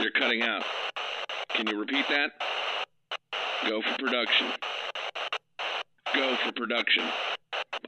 You're 0.00 0.12
cutting 0.12 0.42
out. 0.42 0.62
Can 1.50 1.66
you 1.66 1.78
repeat 1.78 2.06
that? 2.08 2.30
Go 3.66 3.82
for 3.82 3.98
production. 3.98 4.46
Go 6.14 6.36
for 6.44 6.52
production. 6.52 7.04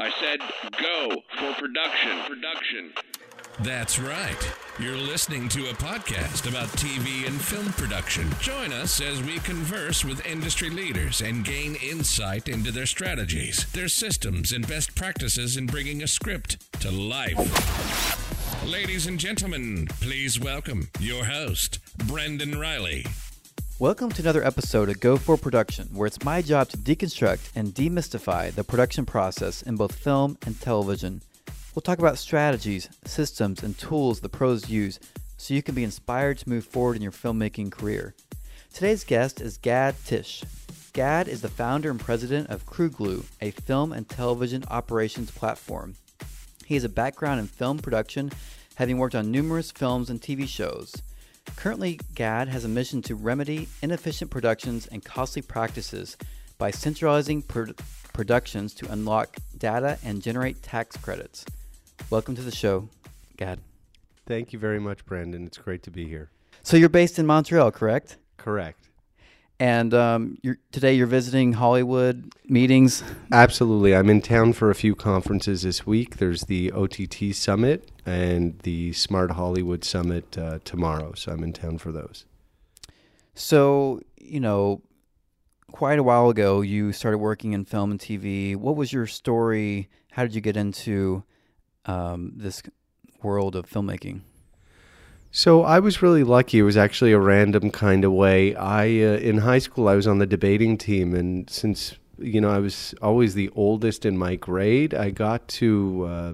I 0.01 0.11
said 0.21 0.41
go 0.83 1.23
for 1.38 1.53
production. 1.54 2.19
Production. 2.27 2.93
That's 3.61 3.99
right. 3.99 4.53
You're 4.81 4.96
listening 4.96 5.49
to 5.51 5.71
a 5.71 5.75
podcast 5.75 6.49
about 6.49 6.69
TV 6.69 7.29
and 7.29 7.41
film 7.41 7.67
production. 7.74 8.29
Join 8.40 8.72
us 8.72 9.01
as 9.01 9.22
we 9.22 9.38
converse 9.40 10.04
with 10.04 10.24
industry 10.27 10.71
leaders 10.71 11.21
and 11.21 11.45
gain 11.45 11.77
insight 11.77 12.49
into 12.49 12.72
their 12.72 12.87
strategies, 12.87 13.71
their 13.72 13.88
systems, 13.88 14.51
and 14.53 14.67
best 14.67 14.97
practices 14.97 15.56
in 15.56 15.67
bringing 15.67 16.02
a 16.02 16.09
script 16.09 16.73
to 16.80 16.91
life. 16.91 18.30
Ladies 18.66 19.06
and 19.06 19.19
gentlemen, 19.19 19.87
please 20.01 20.38
welcome 20.38 20.87
your 21.01 21.24
host, 21.24 21.79
Brendan 22.06 22.59
Riley. 22.59 23.06
Welcome 23.78 24.12
to 24.12 24.20
another 24.20 24.45
episode 24.45 24.91
of 24.91 25.00
Go 25.00 25.16
For 25.16 25.38
Production, 25.38 25.88
where 25.95 26.06
it's 26.06 26.23
my 26.23 26.42
job 26.42 26.69
to 26.69 26.77
deconstruct 26.77 27.52
and 27.56 27.69
demystify 27.69 28.52
the 28.52 28.62
production 28.62 29.06
process 29.06 29.62
in 29.62 29.77
both 29.77 29.95
film 29.95 30.36
and 30.45 30.60
television. 30.60 31.23
We'll 31.74 31.80
talk 31.80 32.00
about 32.00 32.19
strategies, 32.19 32.91
systems, 33.06 33.62
and 33.62 33.78
tools 33.78 34.20
the 34.20 34.28
pros 34.28 34.69
use 34.69 35.00
so 35.38 35.55
you 35.55 35.62
can 35.62 35.74
be 35.74 35.83
inspired 35.83 36.36
to 36.38 36.48
move 36.48 36.66
forward 36.66 36.97
in 36.97 37.02
your 37.02 37.12
filmmaking 37.12 37.72
career. 37.72 38.14
Today's 38.74 39.05
guest 39.05 39.41
is 39.41 39.56
Gad 39.56 39.95
Tisch. 40.05 40.45
Gad 40.92 41.28
is 41.28 41.41
the 41.41 41.48
founder 41.48 41.91
and 41.91 41.98
president 41.98 42.50
of 42.50 42.66
Croogloo, 42.66 43.24
a 43.41 43.52
film 43.52 43.95
and 43.95 44.06
television 44.06 44.64
operations 44.69 45.30
platform. 45.30 45.97
He 46.70 46.77
has 46.77 46.84
a 46.84 46.88
background 46.88 47.41
in 47.41 47.48
film 47.48 47.80
production, 47.80 48.30
having 48.77 48.97
worked 48.97 49.16
on 49.16 49.33
numerous 49.33 49.73
films 49.73 50.09
and 50.09 50.23
TV 50.23 50.47
shows. 50.47 50.95
Currently, 51.56 51.98
GAD 52.15 52.47
has 52.47 52.65
a 52.65 52.69
mission 52.69 53.02
to 53.02 53.16
remedy 53.16 53.66
inefficient 53.83 54.30
productions 54.30 54.87
and 54.87 55.05
costly 55.05 55.42
practices 55.42 56.17
by 56.59 56.70
centralizing 56.70 57.42
pro- 57.42 57.72
productions 58.12 58.72
to 58.75 58.92
unlock 58.92 59.36
data 59.59 59.98
and 60.05 60.22
generate 60.22 60.62
tax 60.62 60.97
credits. 60.97 61.44
Welcome 62.09 62.36
to 62.36 62.42
the 62.42 62.55
show, 62.55 62.89
Gad. 63.37 63.59
Thank 64.25 64.53
you 64.53 64.61
very 64.61 64.78
much, 64.78 65.05
Brandon. 65.05 65.44
It's 65.48 65.59
great 65.59 65.83
to 65.83 65.91
be 65.91 66.06
here. 66.06 66.31
So 66.62 66.77
you're 66.77 66.89
based 66.89 67.19
in 67.19 67.27
Montreal, 67.27 67.72
correct? 67.72 68.16
Correct. 68.37 68.89
And 69.61 69.92
um, 69.92 70.39
you're, 70.41 70.56
today 70.72 70.94
you're 70.94 71.06
visiting 71.06 71.53
Hollywood 71.53 72.33
meetings. 72.48 73.05
Absolutely. 73.30 73.94
I'm 73.94 74.08
in 74.08 74.22
town 74.22 74.55
for 74.55 74.70
a 74.70 74.75
few 74.75 74.94
conferences 74.94 75.62
this 75.62 75.86
week. 75.86 76.16
There's 76.16 76.44
the 76.44 76.72
OTT 76.72 77.34
Summit 77.34 77.91
and 78.06 78.58
the 78.61 78.94
Smart 78.94 79.33
Hollywood 79.33 79.84
Summit 79.84 80.38
uh, 80.38 80.61
tomorrow. 80.64 81.12
So 81.12 81.33
I'm 81.33 81.44
in 81.44 81.53
town 81.53 81.77
for 81.77 81.92
those. 81.92 82.25
So, 83.34 84.00
you 84.19 84.41
know, 84.41 84.81
quite 85.70 85.98
a 85.98 86.03
while 86.03 86.31
ago, 86.31 86.62
you 86.62 86.92
started 86.92 87.19
working 87.19 87.53
in 87.53 87.66
film 87.66 87.91
and 87.91 88.00
TV. 88.00 88.56
What 88.56 88.77
was 88.77 88.94
your 88.94 89.06
story? 89.06 89.91
How 90.12 90.22
did 90.22 90.34
you 90.34 90.41
get 90.41 90.56
into 90.56 91.22
um, 91.84 92.33
this 92.34 92.62
world 93.22 93.55
of 93.56 93.69
filmmaking? 93.69 94.22
So 95.33 95.62
I 95.62 95.78
was 95.78 96.03
really 96.03 96.25
lucky. 96.25 96.59
It 96.59 96.62
was 96.62 96.77
actually 96.77 97.12
a 97.12 97.19
random 97.19 97.70
kind 97.70 98.05
of 98.05 98.12
way. 98.12 98.55
I 98.56 98.84
uh, 98.86 99.19
in 99.19 99.39
high 99.39 99.61
school 99.61 99.89
I 99.89 99.95
was 99.95 100.06
on 100.06 100.19
the 100.19 100.27
debating 100.27 100.77
team, 100.77 101.14
and 101.14 101.48
since 101.48 101.95
you 102.19 102.41
know 102.41 102.50
I 102.50 102.59
was 102.59 102.95
always 103.00 103.34
the 103.34 103.48
oldest 103.55 104.05
in 104.05 104.19
my 104.19 104.34
grade, 104.34 104.92
I 104.92 105.11
got 105.11 105.47
to 105.61 106.05
uh, 106.09 106.33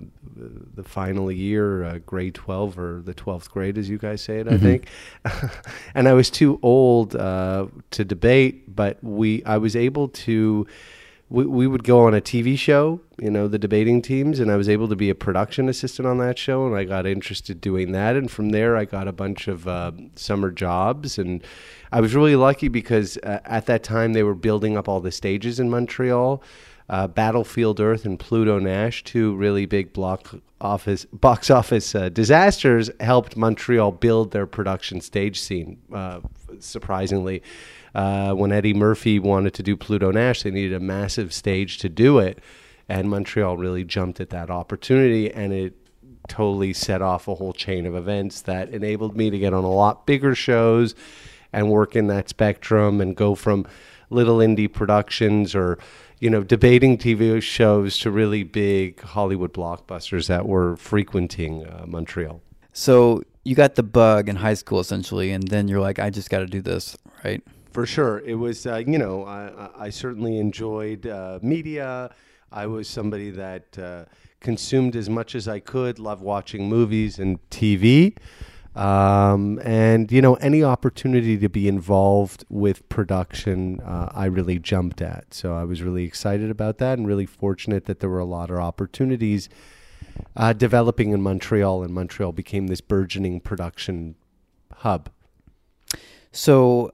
the 0.74 0.82
final 0.82 1.30
year, 1.30 1.84
uh, 1.84 1.98
grade 2.06 2.34
twelve 2.34 2.78
or 2.78 3.02
the 3.04 3.12
twelfth 3.14 3.50
grade, 3.50 3.76
as 3.76 3.90
you 3.90 3.98
guys 3.98 4.22
say 4.22 4.40
it, 4.40 4.48
I 4.48 4.52
Mm-hmm. 4.52 4.64
think. 4.64 4.88
and 5.94 6.08
I 6.08 6.14
was 6.14 6.30
too 6.30 6.58
old 6.62 7.14
uh, 7.14 7.66
to 7.90 8.04
debate, 8.04 8.74
but 8.74 9.02
we 9.04 9.44
I 9.44 9.58
was 9.58 9.76
able 9.76 10.08
to. 10.08 10.66
We, 11.28 11.44
we 11.44 11.66
would 11.66 11.82
go 11.82 12.06
on 12.06 12.14
a 12.14 12.20
TV 12.20 12.56
show, 12.56 13.00
you 13.18 13.30
know, 13.30 13.48
the 13.48 13.58
debating 13.58 14.00
teams, 14.00 14.38
and 14.38 14.50
I 14.50 14.56
was 14.56 14.68
able 14.68 14.88
to 14.88 14.96
be 14.96 15.10
a 15.10 15.14
production 15.14 15.68
assistant 15.68 16.06
on 16.06 16.18
that 16.18 16.38
show, 16.38 16.66
and 16.66 16.76
I 16.76 16.84
got 16.84 17.04
interested 17.04 17.60
doing 17.60 17.92
that, 17.92 18.14
and 18.14 18.30
from 18.30 18.50
there 18.50 18.76
I 18.76 18.84
got 18.84 19.08
a 19.08 19.12
bunch 19.12 19.48
of 19.48 19.66
uh, 19.66 19.90
summer 20.14 20.52
jobs, 20.52 21.18
and 21.18 21.42
I 21.90 22.00
was 22.00 22.14
really 22.14 22.36
lucky 22.36 22.68
because 22.68 23.16
uh, 23.18 23.40
at 23.44 23.66
that 23.66 23.82
time 23.82 24.12
they 24.12 24.22
were 24.22 24.36
building 24.36 24.76
up 24.76 24.88
all 24.88 25.00
the 25.00 25.10
stages 25.10 25.58
in 25.58 25.68
Montreal. 25.68 26.42
Uh, 26.88 27.08
Battlefield 27.08 27.80
Earth 27.80 28.04
and 28.04 28.16
Pluto 28.16 28.60
Nash, 28.60 29.02
two 29.02 29.34
really 29.34 29.66
big 29.66 29.92
block 29.92 30.36
office 30.60 31.04
box 31.06 31.50
office 31.50 31.94
uh, 31.96 32.08
disasters, 32.08 32.90
helped 33.00 33.36
Montreal 33.36 33.90
build 33.90 34.30
their 34.30 34.46
production 34.46 35.00
stage 35.00 35.40
scene. 35.40 35.78
Uh, 35.92 36.20
surprisingly, 36.60 37.42
uh, 37.96 38.34
when 38.34 38.52
Eddie 38.52 38.74
Murphy 38.74 39.18
wanted 39.18 39.54
to 39.54 39.62
do 39.62 39.74
Pluto 39.74 40.10
Nash, 40.10 40.42
they 40.42 40.50
needed 40.50 40.74
a 40.74 40.80
massive 40.80 41.32
stage 41.32 41.78
to 41.78 41.88
do 41.88 42.18
it, 42.18 42.40
and 42.90 43.08
Montreal 43.08 43.56
really 43.56 43.84
jumped 43.84 44.20
at 44.20 44.28
that 44.30 44.50
opportunity, 44.50 45.32
and 45.32 45.50
it 45.50 45.74
totally 46.28 46.74
set 46.74 47.00
off 47.00 47.26
a 47.26 47.34
whole 47.36 47.54
chain 47.54 47.86
of 47.86 47.94
events 47.96 48.42
that 48.42 48.68
enabled 48.68 49.16
me 49.16 49.30
to 49.30 49.38
get 49.38 49.54
on 49.54 49.64
a 49.64 49.70
lot 49.70 50.06
bigger 50.06 50.34
shows 50.34 50.94
and 51.54 51.70
work 51.70 51.96
in 51.96 52.06
that 52.08 52.28
spectrum 52.28 53.00
and 53.00 53.16
go 53.16 53.34
from 53.34 53.66
little 54.10 54.38
indie 54.38 54.70
productions 54.70 55.54
or 55.54 55.78
you 56.20 56.28
know 56.28 56.42
debating 56.42 56.98
TV 56.98 57.40
shows 57.40 57.96
to 57.96 58.10
really 58.10 58.42
big 58.42 59.00
Hollywood 59.00 59.54
blockbusters 59.54 60.26
that 60.26 60.46
were 60.46 60.76
frequenting 60.76 61.64
uh, 61.64 61.84
Montreal. 61.86 62.42
So 62.74 63.22
you 63.42 63.54
got 63.54 63.76
the 63.76 63.82
bug 63.82 64.28
in 64.28 64.36
high 64.36 64.52
school 64.52 64.80
essentially, 64.80 65.30
and 65.30 65.48
then 65.48 65.66
you're 65.66 65.80
like, 65.80 65.98
I 65.98 66.10
just 66.10 66.28
got 66.28 66.40
to 66.40 66.46
do 66.46 66.60
this, 66.60 66.94
right? 67.24 67.42
For 67.76 67.84
sure, 67.84 68.20
it 68.20 68.36
was. 68.36 68.66
Uh, 68.66 68.76
you 68.86 68.96
know, 68.96 69.24
I, 69.26 69.68
I- 69.78 69.90
certainly 69.90 70.38
enjoyed 70.38 71.06
uh, 71.06 71.40
media. 71.42 72.10
I 72.50 72.66
was 72.66 72.88
somebody 72.88 73.28
that 73.32 73.78
uh, 73.78 74.06
consumed 74.40 74.96
as 74.96 75.10
much 75.10 75.34
as 75.34 75.46
I 75.46 75.60
could. 75.60 75.98
Loved 75.98 76.22
watching 76.22 76.70
movies 76.70 77.18
and 77.18 77.38
TV, 77.50 78.16
um, 78.74 79.60
and 79.62 80.10
you 80.10 80.22
know, 80.22 80.36
any 80.36 80.64
opportunity 80.64 81.36
to 81.36 81.50
be 81.50 81.68
involved 81.68 82.46
with 82.48 82.88
production, 82.88 83.80
uh, 83.82 84.08
I 84.10 84.24
really 84.24 84.58
jumped 84.58 85.02
at. 85.02 85.34
So 85.34 85.54
I 85.54 85.64
was 85.64 85.82
really 85.82 86.04
excited 86.04 86.48
about 86.50 86.78
that, 86.78 86.96
and 86.96 87.06
really 87.06 87.26
fortunate 87.26 87.84
that 87.84 88.00
there 88.00 88.08
were 88.08 88.20
a 88.20 88.24
lot 88.24 88.48
of 88.48 88.56
opportunities 88.56 89.50
uh, 90.34 90.54
developing 90.54 91.10
in 91.10 91.20
Montreal, 91.20 91.82
and 91.82 91.92
Montreal 91.92 92.32
became 92.32 92.68
this 92.68 92.80
burgeoning 92.80 93.40
production 93.40 94.14
hub. 94.76 95.10
So 96.32 96.92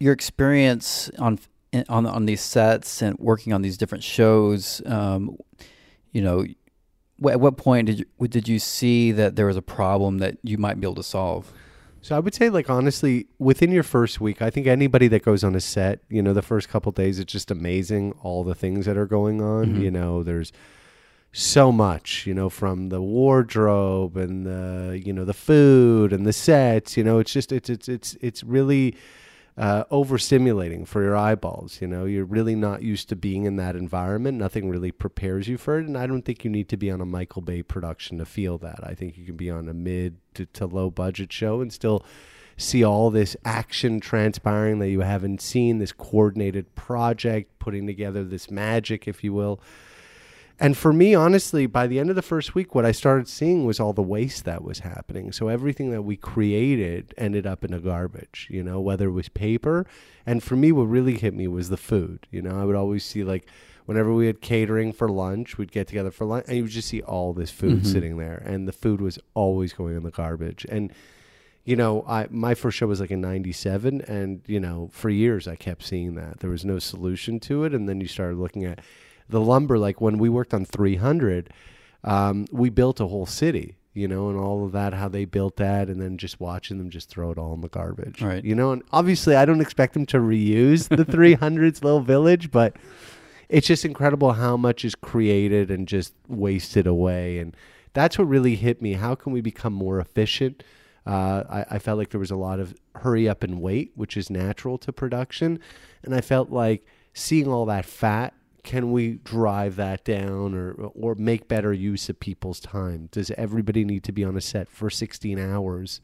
your 0.00 0.12
experience 0.12 1.10
on 1.18 1.38
on 1.88 2.06
on 2.06 2.26
these 2.26 2.40
sets 2.40 3.02
and 3.02 3.18
working 3.18 3.52
on 3.52 3.62
these 3.62 3.76
different 3.76 4.04
shows, 4.04 4.80
um, 4.86 5.36
you 6.12 6.22
know, 6.22 6.44
at 7.28 7.40
what 7.40 7.56
point 7.56 7.86
did 7.86 7.98
you, 8.00 8.28
did 8.28 8.48
you 8.48 8.58
see 8.58 9.12
that 9.12 9.36
there 9.36 9.46
was 9.46 9.56
a 9.56 9.62
problem 9.62 10.18
that 10.18 10.38
you 10.42 10.58
might 10.58 10.80
be 10.80 10.86
able 10.86 10.94
to 10.94 11.02
solve? 11.02 11.52
So 12.00 12.16
I 12.16 12.20
would 12.20 12.34
say, 12.34 12.48
like 12.48 12.70
honestly, 12.70 13.26
within 13.38 13.72
your 13.72 13.82
first 13.82 14.20
week, 14.20 14.40
I 14.40 14.50
think 14.50 14.66
anybody 14.66 15.08
that 15.08 15.24
goes 15.24 15.42
on 15.42 15.54
a 15.54 15.60
set, 15.60 16.00
you 16.08 16.22
know, 16.22 16.32
the 16.32 16.42
first 16.42 16.68
couple 16.68 16.92
days, 16.92 17.18
it's 17.18 17.32
just 17.32 17.50
amazing 17.50 18.12
all 18.22 18.44
the 18.44 18.54
things 18.54 18.86
that 18.86 18.96
are 18.96 19.06
going 19.06 19.42
on. 19.42 19.80
You 19.82 19.90
know, 19.90 20.22
there's 20.22 20.52
so 21.32 21.72
much, 21.72 22.24
you 22.26 22.34
know, 22.34 22.48
from 22.48 22.88
the 22.88 23.02
wardrobe 23.02 24.16
and 24.16 24.46
the, 24.46 25.02
you 25.04 25.12
know, 25.12 25.24
the 25.24 25.34
food 25.34 26.12
and 26.12 26.24
the 26.24 26.32
sets. 26.32 26.96
You 26.96 27.02
know, 27.02 27.18
it's 27.18 27.32
just 27.32 27.50
it's 27.50 27.68
it's 27.68 27.88
it's 27.88 28.16
it's 28.20 28.44
really 28.44 28.96
uh, 29.58 29.84
overstimulating 29.90 30.86
for 30.86 31.02
your 31.02 31.16
eyeballs. 31.16 31.80
You 31.80 31.88
know, 31.88 32.04
you're 32.04 32.24
really 32.24 32.54
not 32.54 32.82
used 32.82 33.08
to 33.08 33.16
being 33.16 33.44
in 33.44 33.56
that 33.56 33.74
environment. 33.74 34.38
Nothing 34.38 34.68
really 34.68 34.92
prepares 34.92 35.48
you 35.48 35.58
for 35.58 35.78
it, 35.78 35.86
and 35.86 35.98
I 35.98 36.06
don't 36.06 36.22
think 36.22 36.44
you 36.44 36.50
need 36.50 36.68
to 36.68 36.76
be 36.76 36.90
on 36.90 37.00
a 37.00 37.04
Michael 37.04 37.42
Bay 37.42 37.62
production 37.62 38.18
to 38.18 38.24
feel 38.24 38.56
that. 38.58 38.78
I 38.84 38.94
think 38.94 39.18
you 39.18 39.24
can 39.24 39.36
be 39.36 39.50
on 39.50 39.68
a 39.68 39.74
mid 39.74 40.18
to, 40.34 40.46
to 40.46 40.66
low 40.66 40.90
budget 40.90 41.32
show 41.32 41.60
and 41.60 41.72
still 41.72 42.04
see 42.56 42.84
all 42.84 43.10
this 43.10 43.36
action 43.44 43.98
transpiring 43.98 44.78
that 44.78 44.90
you 44.90 45.00
haven't 45.00 45.42
seen. 45.42 45.78
This 45.78 45.92
coordinated 45.92 46.76
project, 46.76 47.58
putting 47.58 47.86
together 47.86 48.22
this 48.22 48.50
magic, 48.50 49.08
if 49.08 49.24
you 49.24 49.32
will. 49.32 49.60
And 50.60 50.76
for 50.76 50.92
me, 50.92 51.14
honestly, 51.14 51.66
by 51.66 51.86
the 51.86 52.00
end 52.00 52.10
of 52.10 52.16
the 52.16 52.22
first 52.22 52.54
week, 52.54 52.74
what 52.74 52.84
I 52.84 52.90
started 52.90 53.28
seeing 53.28 53.64
was 53.64 53.78
all 53.78 53.92
the 53.92 54.02
waste 54.02 54.44
that 54.44 54.64
was 54.64 54.80
happening. 54.80 55.30
So 55.30 55.46
everything 55.46 55.90
that 55.90 56.02
we 56.02 56.16
created 56.16 57.14
ended 57.16 57.46
up 57.46 57.64
in 57.64 57.72
a 57.72 57.78
garbage, 57.78 58.48
you 58.50 58.64
know, 58.64 58.80
whether 58.80 59.08
it 59.08 59.12
was 59.12 59.28
paper. 59.28 59.86
And 60.26 60.42
for 60.42 60.56
me, 60.56 60.72
what 60.72 60.84
really 60.84 61.16
hit 61.16 61.32
me 61.32 61.46
was 61.46 61.68
the 61.68 61.76
food. 61.76 62.26
You 62.32 62.42
know, 62.42 62.60
I 62.60 62.64
would 62.64 62.74
always 62.74 63.04
see 63.04 63.22
like 63.22 63.46
whenever 63.86 64.12
we 64.12 64.26
had 64.26 64.40
catering 64.40 64.92
for 64.92 65.08
lunch, 65.08 65.58
we'd 65.58 65.70
get 65.70 65.86
together 65.86 66.10
for 66.10 66.24
lunch 66.24 66.46
and 66.48 66.56
you 66.56 66.64
would 66.64 66.72
just 66.72 66.88
see 66.88 67.02
all 67.02 67.32
this 67.32 67.52
food 67.52 67.80
mm-hmm. 67.80 67.92
sitting 67.92 68.16
there. 68.18 68.42
And 68.44 68.66
the 68.66 68.72
food 68.72 69.00
was 69.00 69.20
always 69.34 69.72
going 69.72 69.96
in 69.96 70.02
the 70.02 70.10
garbage. 70.10 70.66
And 70.68 70.92
you 71.64 71.76
know, 71.76 72.02
I 72.08 72.26
my 72.30 72.54
first 72.54 72.78
show 72.78 72.86
was 72.86 72.98
like 72.98 73.10
in 73.10 73.20
'97, 73.20 74.00
and 74.00 74.40
you 74.46 74.58
know, 74.58 74.88
for 74.90 75.10
years 75.10 75.46
I 75.46 75.54
kept 75.54 75.82
seeing 75.82 76.14
that 76.14 76.40
there 76.40 76.48
was 76.48 76.64
no 76.64 76.78
solution 76.78 77.38
to 77.40 77.64
it, 77.64 77.74
and 77.74 77.86
then 77.86 78.00
you 78.00 78.08
started 78.08 78.38
looking 78.38 78.64
at 78.64 78.80
the 79.28 79.40
lumber. 79.40 79.78
Like 79.78 80.00
when 80.00 80.18
we 80.18 80.28
worked 80.28 80.54
on 80.54 80.64
300, 80.64 81.52
um, 82.04 82.46
we 82.52 82.70
built 82.70 83.00
a 83.00 83.06
whole 83.06 83.26
city. 83.26 83.76
you 83.94 84.06
know, 84.06 84.28
and 84.28 84.38
all 84.38 84.64
of 84.64 84.70
that, 84.72 84.94
how 84.94 85.08
they 85.08 85.24
built 85.24 85.56
that, 85.56 85.88
and 85.88 86.00
then 86.00 86.16
just 86.18 86.38
watching 86.38 86.78
them 86.78 86.88
just 86.88 87.08
throw 87.08 87.32
it 87.32 87.38
all 87.38 87.52
in 87.54 87.62
the 87.62 87.68
garbage. 87.68 88.22
Right. 88.22 88.44
You 88.44 88.54
know, 88.54 88.70
and 88.70 88.82
obviously 88.92 89.34
I 89.34 89.44
don't 89.44 89.60
expect 89.60 89.94
them 89.94 90.06
to 90.06 90.18
reuse 90.18 90.88
the 90.88 91.04
300s 91.16 91.82
little 91.82 92.00
village, 92.00 92.52
but 92.52 92.76
it's 93.48 93.66
just 93.66 93.84
incredible 93.84 94.34
how 94.34 94.56
much 94.56 94.84
is 94.84 94.94
created 94.94 95.70
and 95.70 95.88
just 95.88 96.14
wasted 96.28 96.86
away. 96.86 97.38
And 97.38 97.56
that's 97.92 98.18
what 98.18 98.28
really 98.28 98.54
hit 98.54 98.80
me. 98.80 98.92
How 98.92 99.16
can 99.16 99.32
we 99.32 99.40
become 99.40 99.72
more 99.72 99.98
efficient? 99.98 100.62
Uh, 101.04 101.42
I, 101.48 101.76
I 101.76 101.78
felt 101.80 101.98
like 101.98 102.10
there 102.10 102.20
was 102.20 102.30
a 102.30 102.36
lot 102.36 102.60
of 102.60 102.76
hurry 102.96 103.28
up 103.28 103.42
and 103.42 103.60
wait, 103.60 103.92
which 103.96 104.16
is 104.16 104.30
natural 104.30 104.78
to 104.78 104.92
production. 104.92 105.58
And 106.04 106.14
I 106.14 106.20
felt 106.20 106.50
like 106.50 106.84
seeing 107.14 107.48
all 107.48 107.64
that 107.66 107.86
fat 107.86 108.34
can 108.68 108.92
we 108.92 109.14
drive 109.24 109.76
that 109.76 110.04
down 110.04 110.54
or 110.54 110.72
or 110.94 111.14
make 111.14 111.48
better 111.48 111.72
use 111.72 112.10
of 112.10 112.20
people's 112.20 112.60
time? 112.60 113.08
Does 113.10 113.30
everybody 113.30 113.82
need 113.82 114.04
to 114.04 114.12
be 114.12 114.24
on 114.24 114.36
a 114.36 114.42
set 114.42 114.68
for 114.68 114.90
16 114.90 115.38
hours, 115.38 116.02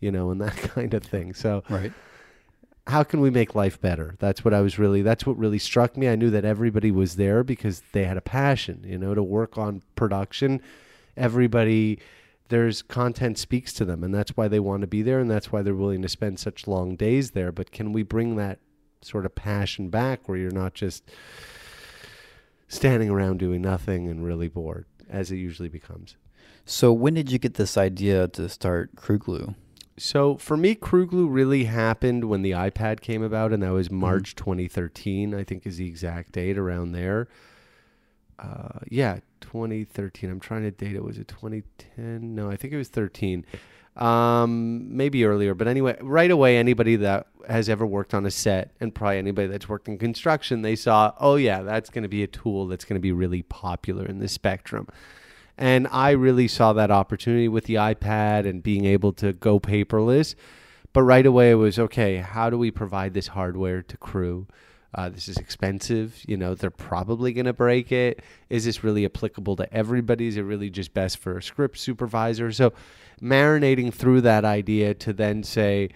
you 0.00 0.10
know, 0.10 0.30
and 0.30 0.40
that 0.46 0.56
kind 0.56 0.94
of 0.94 1.02
thing? 1.02 1.34
So, 1.34 1.62
Right. 1.68 1.92
how 2.86 3.02
can 3.02 3.20
we 3.20 3.28
make 3.28 3.54
life 3.54 3.78
better? 3.78 4.14
That's 4.18 4.42
what 4.46 4.54
I 4.54 4.62
was 4.62 4.78
really 4.78 5.02
that's 5.02 5.26
what 5.26 5.36
really 5.36 5.58
struck 5.58 5.94
me. 5.98 6.08
I 6.08 6.16
knew 6.16 6.30
that 6.30 6.46
everybody 6.46 6.90
was 6.90 7.16
there 7.16 7.44
because 7.44 7.82
they 7.92 8.04
had 8.04 8.16
a 8.16 8.22
passion, 8.22 8.82
you 8.86 8.96
know, 8.96 9.14
to 9.14 9.22
work 9.22 9.58
on 9.58 9.82
production. 9.94 10.62
Everybody 11.18 11.98
there's 12.48 12.80
content 12.80 13.36
speaks 13.36 13.74
to 13.74 13.84
them 13.84 14.02
and 14.02 14.14
that's 14.14 14.36
why 14.38 14.48
they 14.48 14.60
want 14.60 14.80
to 14.80 14.86
be 14.86 15.02
there 15.02 15.18
and 15.18 15.30
that's 15.30 15.52
why 15.52 15.60
they're 15.60 15.74
willing 15.74 16.00
to 16.00 16.08
spend 16.08 16.38
such 16.38 16.66
long 16.66 16.96
days 16.96 17.32
there. 17.32 17.52
But 17.52 17.72
can 17.72 17.92
we 17.92 18.02
bring 18.04 18.36
that 18.36 18.58
sort 19.02 19.26
of 19.26 19.34
passion 19.34 19.90
back 19.90 20.28
where 20.28 20.38
you're 20.38 20.50
not 20.50 20.72
just 20.72 21.02
standing 22.68 23.10
around 23.10 23.38
doing 23.38 23.62
nothing 23.62 24.08
and 24.08 24.24
really 24.24 24.48
bored 24.48 24.86
as 25.08 25.30
it 25.30 25.36
usually 25.36 25.68
becomes. 25.68 26.16
So 26.64 26.92
when 26.92 27.14
did 27.14 27.30
you 27.30 27.38
get 27.38 27.54
this 27.54 27.76
idea 27.76 28.26
to 28.28 28.48
start 28.48 28.96
Croogloo? 28.96 29.54
So 29.98 30.36
for 30.36 30.56
me, 30.56 30.74
Croogloo 30.74 31.26
really 31.30 31.64
happened 31.64 32.24
when 32.24 32.42
the 32.42 32.50
iPad 32.50 33.00
came 33.00 33.22
about, 33.22 33.52
and 33.52 33.62
that 33.62 33.72
was 33.72 33.90
March 33.90 34.34
2013. 34.34 35.34
I 35.34 35.44
think 35.44 35.66
is 35.66 35.78
the 35.78 35.86
exact 35.86 36.32
date 36.32 36.58
around 36.58 36.92
there. 36.92 37.28
Uh, 38.38 38.80
yeah, 38.90 39.20
2013. 39.40 40.30
I'm 40.30 40.40
trying 40.40 40.62
to 40.62 40.70
date 40.70 40.94
it. 40.94 41.02
Was 41.02 41.18
it 41.18 41.28
2010? 41.28 42.34
No, 42.34 42.50
I 42.50 42.56
think 42.56 42.74
it 42.74 42.76
was 42.76 42.88
13. 42.88 43.46
Um, 43.96 44.94
maybe 44.94 45.24
earlier, 45.24 45.54
but 45.54 45.68
anyway, 45.68 45.96
right 46.02 46.30
away, 46.30 46.58
anybody 46.58 46.96
that 46.96 47.28
has 47.48 47.70
ever 47.70 47.86
worked 47.86 48.12
on 48.12 48.26
a 48.26 48.30
set, 48.30 48.72
and 48.78 48.94
probably 48.94 49.16
anybody 49.16 49.48
that's 49.48 49.70
worked 49.70 49.88
in 49.88 49.96
construction, 49.96 50.60
they 50.60 50.76
saw, 50.76 51.14
oh 51.18 51.36
yeah, 51.36 51.62
that's 51.62 51.88
going 51.88 52.02
to 52.02 52.08
be 52.08 52.22
a 52.22 52.26
tool 52.26 52.66
that's 52.66 52.84
going 52.84 52.96
to 52.96 53.00
be 53.00 53.12
really 53.12 53.42
popular 53.42 54.04
in 54.04 54.18
the 54.18 54.28
spectrum. 54.28 54.86
And 55.56 55.88
I 55.90 56.10
really 56.10 56.46
saw 56.46 56.74
that 56.74 56.90
opportunity 56.90 57.48
with 57.48 57.64
the 57.64 57.76
iPad 57.76 58.46
and 58.46 58.62
being 58.62 58.84
able 58.84 59.14
to 59.14 59.32
go 59.32 59.58
paperless. 59.58 60.34
But 60.92 61.04
right 61.04 61.24
away, 61.24 61.52
it 61.52 61.54
was 61.54 61.78
okay, 61.78 62.16
how 62.16 62.50
do 62.50 62.58
we 62.58 62.70
provide 62.70 63.14
this 63.14 63.28
hardware 63.28 63.80
to 63.80 63.96
crew? 63.96 64.46
Uh, 64.96 65.10
this 65.10 65.28
is 65.28 65.36
expensive. 65.36 66.22
You 66.26 66.38
know, 66.38 66.54
they're 66.54 66.70
probably 66.70 67.34
going 67.34 67.44
to 67.44 67.52
break 67.52 67.92
it. 67.92 68.22
Is 68.48 68.64
this 68.64 68.82
really 68.82 69.04
applicable 69.04 69.54
to 69.56 69.72
everybody? 69.72 70.26
Is 70.26 70.38
it 70.38 70.42
really 70.42 70.70
just 70.70 70.94
best 70.94 71.18
for 71.18 71.36
a 71.36 71.42
script 71.42 71.78
supervisor? 71.78 72.50
So, 72.50 72.72
marinating 73.20 73.92
through 73.92 74.22
that 74.22 74.44
idea 74.46 74.94
to 74.94 75.12
then 75.12 75.42
say, 75.42 75.90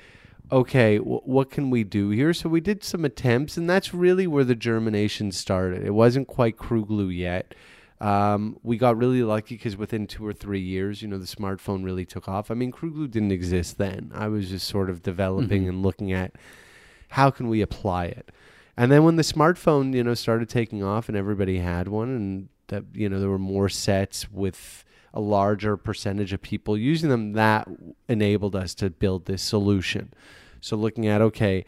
okay, 0.52 0.99
w- 0.99 1.23
what 1.25 1.50
can 1.50 1.70
we 1.70 1.82
do 1.82 2.11
here? 2.11 2.35
So, 2.35 2.50
we 2.50 2.61
did 2.61 2.85
some 2.85 3.06
attempts, 3.06 3.56
and 3.56 3.69
that's 3.70 3.94
really 3.94 4.26
where 4.26 4.44
the 4.44 4.55
germination 4.55 5.32
started. 5.32 5.82
It 5.82 5.94
wasn't 5.94 6.29
quite 6.29 6.58
Croogloo 6.58 7.17
yet. 7.17 7.55
Um, 8.03 8.58
we 8.62 8.76
got 8.76 8.99
really 8.99 9.23
lucky 9.23 9.56
because 9.56 9.79
within 9.79 10.06
two 10.06 10.26
or 10.26 10.35
three 10.35 10.61
years, 10.61 11.00
you 11.00 11.08
know, 11.08 11.19
the 11.19 11.25
smartphone 11.25 11.85
really 11.85 12.05
took 12.05 12.29
off. 12.29 12.50
I 12.50 12.55
mean, 12.55 12.70
Croogloo 12.70 13.11
didn't 13.11 13.32
exist 13.32 13.79
then. 13.79 14.11
I 14.14 14.29
was 14.29 14.50
just 14.50 14.67
sort 14.69 14.91
of 14.91 15.03
developing 15.03 15.69
and 15.69 15.82
looking 15.82 16.12
at 16.12 16.32
how 17.08 17.31
can 17.31 17.49
we 17.49 17.62
apply 17.62 18.06
it. 18.06 18.31
And 18.81 18.91
then 18.91 19.05
when 19.05 19.17
the 19.17 19.23
smartphone, 19.23 19.93
you 19.93 20.03
know, 20.03 20.15
started 20.15 20.49
taking 20.49 20.82
off 20.82 21.11
and 21.11 21.19
everybody 21.19 21.59
had 21.59 21.87
one, 21.87 22.09
and 22.09 22.49
that 22.69 22.85
you 22.94 23.11
know 23.11 23.21
there 23.21 23.29
were 23.29 23.38
more 23.38 23.69
sets 23.69 24.31
with 24.32 24.87
a 25.12 25.21
larger 25.21 25.77
percentage 25.77 26.32
of 26.32 26.41
people 26.41 26.79
using 26.79 27.11
them, 27.11 27.35
that 27.35 27.69
enabled 28.09 28.56
us 28.56 28.75
to 28.77 28.88
build 28.88 29.27
this 29.27 29.43
solution. 29.43 30.15
So 30.62 30.77
looking 30.77 31.06
at 31.06 31.21
okay, 31.21 31.67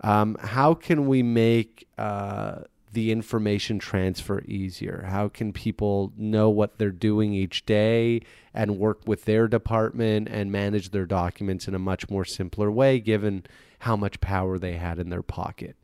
um, 0.00 0.38
how 0.40 0.72
can 0.72 1.06
we 1.06 1.22
make 1.22 1.86
uh, 1.98 2.60
the 2.90 3.12
information 3.12 3.78
transfer 3.78 4.42
easier? 4.46 5.04
How 5.06 5.28
can 5.28 5.52
people 5.52 6.14
know 6.16 6.48
what 6.48 6.78
they're 6.78 6.90
doing 6.90 7.34
each 7.34 7.66
day 7.66 8.22
and 8.54 8.78
work 8.78 9.06
with 9.06 9.26
their 9.26 9.46
department 9.46 10.26
and 10.30 10.50
manage 10.50 10.88
their 10.88 11.04
documents 11.04 11.68
in 11.68 11.74
a 11.74 11.78
much 11.78 12.08
more 12.08 12.24
simpler 12.24 12.70
way, 12.70 12.98
given 12.98 13.44
how 13.80 13.94
much 13.94 14.22
power 14.22 14.58
they 14.58 14.76
had 14.76 14.98
in 14.98 15.10
their 15.10 15.20
pocket? 15.20 15.76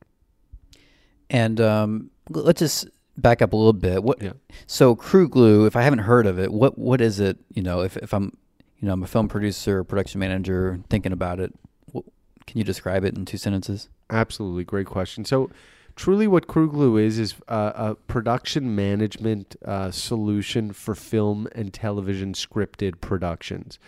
And 1.33 1.61
um, 1.61 2.11
let's 2.29 2.61
just 2.61 2.89
back 3.17 3.43
up 3.43 3.53
a 3.53 3.57
little 3.57 3.73
bit. 3.73 4.05
What? 4.05 4.23
Yeah. 4.23 4.35
So 4.67 4.95
Croogloo, 4.95 5.67
if 5.67 5.75
I 5.75 5.83
haven't 5.83 6.01
heard 6.01 6.27
of 6.27 6.39
it, 6.39 6.53
what 6.53 6.79
what 6.79 7.01
is 7.01 7.19
it? 7.19 7.39
You 7.53 7.63
know, 7.63 7.81
if 7.81 7.97
if 7.97 8.15
I'm 8.15 8.37
you 8.79 8.87
know 8.87 8.93
I'm 8.93 9.03
a 9.03 9.07
film 9.07 9.29
producer, 9.29 9.83
production 9.83 10.21
manager, 10.21 10.79
thinking 10.91 11.13
about 11.13 11.41
it, 11.41 11.53
wh- 11.93 12.07
can 12.47 12.59
you 12.59 12.65
describe 12.65 13.05
it 13.05 13.17
in 13.17 13.25
two 13.25 13.39
sentences? 13.39 13.89
Absolutely, 14.11 14.65
great 14.65 14.87
question. 14.87 15.25
So, 15.25 15.51
truly, 15.97 16.27
what 16.27 16.47
Croogloo 16.47 17.03
is 17.03 17.19
is 17.19 17.35
uh, 17.49 17.73
a 17.75 17.95
production 17.95 18.77
management 18.77 19.57
uh, 19.65 19.91
solution 19.91 20.73
for 20.73 20.95
film 20.95 21.49
and 21.55 21.73
television 21.73 22.35
scripted 22.35 23.01
productions. 23.01 23.79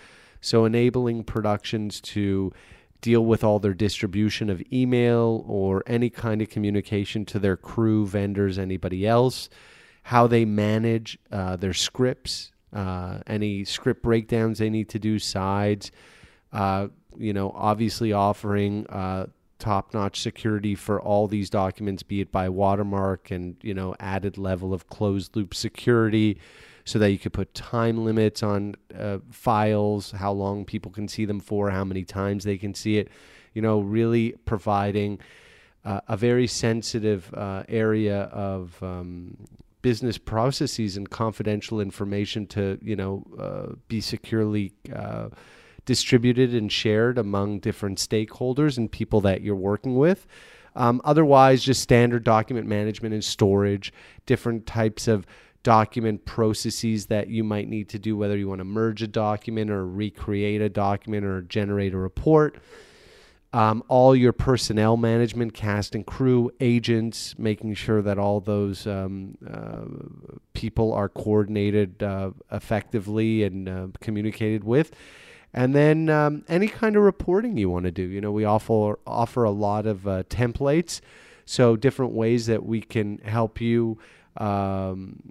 So, 0.41 0.65
enabling 0.65 1.25
productions 1.25 2.01
to 2.01 2.53
deal 3.05 3.23
with 3.23 3.45
all 3.45 3.59
their 3.59 3.75
distribution 3.75 4.49
of 4.49 4.63
email 4.73 5.45
or 5.47 5.83
any 5.87 6.09
kind 6.09 6.41
of 6.41 6.49
communication 6.49 7.27
to 7.27 7.39
their 7.39 7.55
crew, 7.55 8.07
vendors, 8.07 8.59
anybody 8.59 9.07
else, 9.07 9.51
how 10.05 10.27
they 10.27 10.47
manage 10.47 11.19
uh, 11.31 11.55
their 11.55 11.75
scripts, 11.75 12.51
uh, 12.73 13.19
any 13.27 13.63
script 13.63 14.03
breakdowns 14.03 14.59
they 14.59 14.71
need 14.71 14.89
to 14.89 14.99
do, 14.99 15.19
sides, 15.19 15.93
uh, 16.55 16.89
you 17.19 17.35
know, 17.35 17.53
obviously 17.55 18.11
offering 18.11 18.87
uh, 18.87 19.27
top-notch 19.59 20.23
security 20.23 20.75
for 20.75 20.99
all 20.99 21.29
these 21.29 21.51
documents, 21.51 22.03
be 22.03 22.23
it 22.23 22.33
by 22.33 22.49
watermark 22.49 23.31
and 23.31 23.57
you 23.61 23.75
know 23.75 23.95
added 24.01 24.39
level 24.39 24.73
of 24.73 24.89
closed-loop 24.89 25.53
security, 25.53 26.39
so 26.85 26.99
that 26.99 27.11
you 27.11 27.19
could 27.19 27.33
put 27.33 27.55
time 27.55 28.05
limits 28.05 28.43
on 28.43 28.75
uh, 28.99 29.19
files, 29.31 30.11
how 30.13 30.33
long 30.33 30.65
people 30.65 30.91
can 30.91 31.09
see 31.09 31.25
them 31.25 31.41
for, 31.41 31.71
how 31.71 31.85
many 31.85 32.05
times 32.05 32.45
they 32.45 32.59
can 32.59 32.75
see 32.75 32.99
it. 32.99 33.09
You 33.55 33.63
know, 33.63 33.81
really 33.81 34.35
providing 34.45 35.21
uh, 35.85 36.01
a 36.09 36.17
very 36.17 36.47
sensitive 36.47 37.33
uh, 37.35 37.63
area 37.69 38.23
of 38.25 38.83
um, 38.83 39.37
business 39.83 40.17
processes 40.17 40.97
and 40.97 41.11
confidential 41.11 41.79
information 41.81 42.47
to 42.47 42.79
you 42.83 42.97
know 42.97 43.23
uh, 43.39 43.75
be 43.87 44.01
securely 44.01 44.73
uh, 44.95 45.29
distributed 45.85 46.55
and 46.55 46.73
shared 46.73 47.19
among 47.19 47.61
different 47.61 47.99
stakeholders 47.99 48.79
and 48.79 48.91
people 48.91 49.21
that 49.21 49.43
you're 49.43 49.55
working 49.55 49.97
with. 49.97 50.27
Um, 50.77 51.01
otherwise, 51.05 51.63
just 51.63 51.83
standard 51.83 52.25
document 52.25 52.67
management 52.67 53.15
and 53.15 53.23
storage, 53.23 53.93
different 54.27 54.67
types 54.67 55.07
of 55.07 55.27
document 55.65 56.25
processes 56.25 57.07
that 57.07 57.29
you 57.29 57.43
might 57.43 57.69
need 57.69 57.89
to 57.89 57.99
do, 57.99 58.17
whether 58.17 58.37
you 58.37 58.49
want 58.49 58.61
to 58.61 58.65
merge 58.65 59.03
a 59.03 59.09
document 59.09 59.71
or 59.71 59.85
recreate 59.85 60.61
a 60.61 60.69
document 60.69 61.25
or 61.25 61.43
generate 61.43 61.93
a 61.93 61.99
report. 61.99 62.57
Um, 63.53 63.83
all 63.89 64.15
your 64.17 64.33
personnel 64.33 64.97
management, 64.97 65.55
cast 65.55 65.95
and 65.95 66.05
crew, 66.05 66.51
agents, 66.61 67.37
making 67.39 67.75
sure 67.75 68.03
that 68.03 68.19
all 68.19 68.41
those 68.41 68.87
um, 68.87 69.39
uh, 69.49 69.85
people 70.53 70.93
are 70.93 71.09
coordinated 71.09 72.03
uh, 72.03 72.33
effectively 72.53 73.45
and 73.45 73.69
uh, 73.69 73.87
communicated 74.01 74.65
with. 74.65 74.93
And 75.53 75.73
then 75.73 76.09
um, 76.09 76.45
any 76.49 76.67
kind 76.67 76.97
of 76.97 77.03
reporting 77.05 77.57
you 77.57 77.71
want 77.71 77.85
to 77.85 77.93
do. 77.93 78.03
You 78.03 78.21
know, 78.21 78.33
we 78.33 78.45
offer 78.45 78.99
offer 79.07 79.45
a 79.45 79.53
lot 79.53 79.87
of 79.87 80.07
uh, 80.07 80.25
templates, 80.25 81.01
so 81.47 81.77
different 81.77 82.13
ways 82.13 82.47
that 82.47 82.65
we 82.65 82.81
can 82.81 83.19
help 83.19 83.61
you 83.61 83.99
um, 84.37 85.23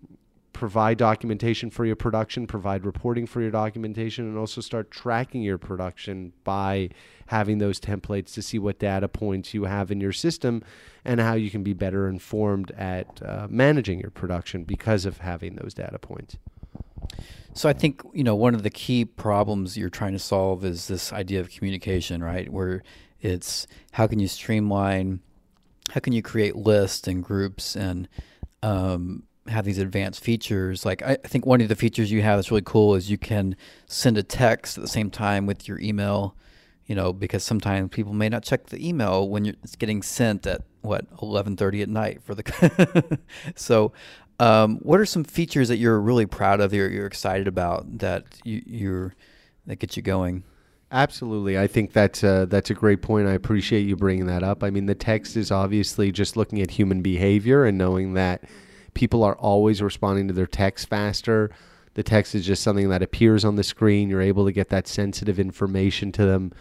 provide 0.64 0.98
documentation 0.98 1.70
for 1.70 1.86
your 1.86 1.98
production, 1.98 2.48
provide 2.48 2.86
reporting 2.86 3.28
for 3.28 3.42
your 3.42 3.52
documentation, 3.52 4.24
and 4.24 4.38
also 4.38 4.62
start 4.62 4.90
tracking 4.90 5.42
your 5.42 5.58
production 5.58 6.32
by 6.46 6.90
having 7.26 7.58
those 7.58 7.82
templates 7.82 8.34
to 8.34 8.42
see 8.42 8.58
what 8.58 8.80
data 8.80 9.10
points 9.10 9.54
you 9.54 9.66
have 9.66 9.92
in 9.92 10.00
your 10.00 10.14
system 10.14 10.64
and 11.04 11.20
how 11.20 11.34
you 11.34 11.52
can 11.52 11.64
be 11.64 11.74
better 11.74 12.08
informed 12.08 12.72
at 12.78 13.22
uh, 13.22 13.46
managing 13.50 14.00
your 14.00 14.10
production 14.10 14.64
because 14.64 15.04
of 15.06 15.18
having 15.18 15.56
those 15.56 15.74
data 15.74 16.00
points. 16.00 16.38
So 17.52 17.68
I 17.68 17.74
think 17.74 18.02
you 18.14 18.24
know 18.24 18.34
one 18.34 18.56
of 18.56 18.64
the 18.64 18.70
key 18.70 19.04
problems 19.04 19.78
you're 19.78 19.90
trying 19.90 20.14
to 20.14 20.20
solve 20.20 20.64
is 20.64 20.88
this 20.88 21.12
idea 21.12 21.42
of 21.42 21.52
communication, 21.52 22.24
right? 22.24 22.50
Where 22.50 22.84
it's 23.20 23.68
how 23.92 24.08
can 24.08 24.20
you 24.20 24.30
streamline, 24.30 25.20
how 25.90 26.00
can 26.00 26.14
you 26.14 26.22
create 26.22 26.56
lists 26.56 27.06
and 27.06 27.22
groups 27.22 27.76
and 27.76 28.08
um, 28.62 29.24
have 29.48 29.66
these 29.66 29.78
advanced 29.78 30.24
features. 30.24 30.86
Like 30.86 31.02
I, 31.02 31.16
think 31.16 31.46
one 31.46 31.62
of 31.62 31.68
the 31.68 31.76
features 31.76 32.12
you 32.12 32.22
have 32.22 32.38
that's 32.38 32.52
really 32.52 32.64
cool 32.66 32.96
is 32.96 33.10
you 33.10 33.18
can 33.18 33.56
send 33.88 34.18
a 34.18 34.24
text 34.24 34.78
at 34.78 34.82
the 34.82 34.88
same 34.88 35.10
time 35.10 35.46
with 35.46 35.68
your 35.68 35.80
email. 35.80 36.36
You 36.86 36.96
know, 36.96 37.14
because 37.14 37.46
sometimes 37.46 37.90
people 37.92 38.12
may 38.12 38.28
not 38.28 38.44
check 38.44 38.68
the 38.68 38.88
email 38.88 39.30
when 39.30 39.46
it's 39.46 39.78
getting 39.78 40.02
sent 40.02 40.46
at 40.46 40.64
what 40.82 41.06
eleven 41.22 41.56
thirty 41.56 41.82
at 41.82 41.88
night 41.88 42.22
for 42.22 42.36
the. 42.36 43.20
so, 43.56 43.94
um, 44.40 44.80
what 44.80 45.00
are 45.00 45.06
some 45.06 45.24
features 45.24 45.70
that 45.70 45.78
you're 45.78 46.00
really 46.00 46.26
proud 46.26 46.60
of? 46.60 46.74
You're, 46.74 46.90
you're 46.90 47.06
excited 47.06 47.48
about 47.48 48.00
that 48.00 48.26
you, 48.44 48.62
you're 48.66 49.16
that 49.66 49.78
get 49.78 49.96
you 49.96 50.04
going. 50.04 50.44
Absolutely, 50.92 51.58
I 51.58 51.68
think 51.68 51.94
that's 51.94 52.22
a, 52.22 52.46
that's 52.48 52.70
a 52.70 52.74
great 52.76 53.02
point. 53.02 53.28
I 53.28 53.32
appreciate 53.32 53.88
you 53.88 53.96
bringing 53.96 54.28
that 54.28 54.44
up. 54.44 54.62
I 54.64 54.70
mean, 54.70 54.86
the 54.86 54.94
text 54.94 55.36
is 55.36 55.52
obviously 55.52 56.12
just 56.12 56.38
looking 56.38 56.62
at 56.62 56.70
human 56.70 57.02
behavior 57.02 57.66
and 57.66 57.78
knowing 57.78 58.14
that 58.14 58.44
people 58.94 59.24
are 59.24 59.36
always 59.36 59.82
responding 59.82 60.28
to 60.28 60.34
their 60.34 60.48
text 60.48 60.88
faster. 60.88 61.50
The 61.96 62.04
text 62.04 62.34
is 62.36 62.46
just 62.46 62.64
something 62.64 62.90
that 62.90 63.04
appears 63.04 63.46
on 63.46 63.56
the 63.56 63.64
screen. 63.64 64.10
You're 64.10 64.22
able 64.22 64.46
to 64.46 64.52
get 64.52 64.70
that 64.70 64.88
sensitive 64.88 65.40
information 65.40 66.12
to 66.14 66.26
them 66.26 66.52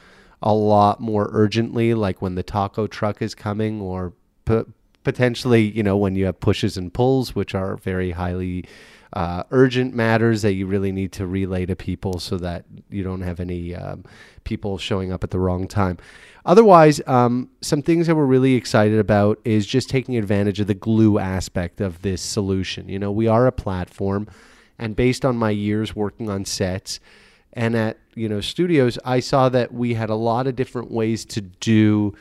a 0.43 0.53
lot 0.53 1.01
more 1.01 1.29
urgently, 1.33 1.95
like 1.95 2.21
when 2.21 2.35
the 2.35 2.43
taco 2.43 2.87
truck 2.87 3.23
is 3.23 3.35
coming, 3.35 3.81
or 3.81 4.13
p- 4.45 4.65
potentially, 5.05 5.63
you 5.63 5.83
know, 5.83 5.97
when 5.97 6.17
you 6.17 6.27
have 6.27 6.41
pushes 6.41 6.77
and 6.77 6.93
pulls, 6.93 7.35
which 7.35 7.55
are 7.55 7.77
very 7.77 8.11
highly 8.11 8.65
uh, 9.13 9.43
urgent 9.51 9.95
matters 9.95 10.43
that 10.43 10.55
you 10.55 10.67
really 10.67 10.93
need 10.93 11.13
to 11.13 11.27
relay 11.27 11.67
to 11.67 11.77
people 11.77 12.19
so 12.19 12.39
that 12.39 12.65
you 12.91 13.03
don't 13.03 13.21
have 13.21 13.41
any 13.41 13.75
um, 13.75 14.05
people 14.45 14.79
showing 14.79 15.13
up 15.13 15.23
at 15.23 15.31
the 15.31 15.39
wrong 15.39 15.69
time. 15.69 15.99
Otherwise, 16.45 17.01
um, 17.07 17.49
some 17.61 17.83
things 17.83 18.07
that 18.07 18.17
we're 18.17 18.25
really 18.25 18.55
excited 18.55 18.99
about 18.99 19.39
is 19.45 19.67
just 19.67 19.89
taking 19.89 20.17
advantage 20.17 20.61
of 20.61 20.67
the 20.67 20.75
glue 20.75 21.19
aspect 21.19 21.81
of 21.81 22.03
this 22.03 22.21
solution. 22.21 22.89
You 22.89 22.99
know, 22.99 23.13
we 23.13 23.27
are 23.27 23.47
a 23.47 23.53
platform, 23.53 24.29
and 24.79 24.97
based 24.97 25.25
on 25.25 25.37
my 25.37 25.51
years 25.51 25.95
working 25.95 26.29
on 26.29 26.45
sets 26.45 26.99
and 27.53 27.77
at 27.77 27.99
you 28.15 28.29
know 28.29 28.41
studios, 28.41 28.99
I 29.05 29.21
saw 29.21 29.49
that 29.51 29.73
we 29.73 29.95
had 29.95 30.11
a 30.11 30.15
lot 30.15 30.47
of 30.47 30.57
different 30.57 30.91
ways 30.91 31.25
to 31.27 31.41
do 31.41 32.15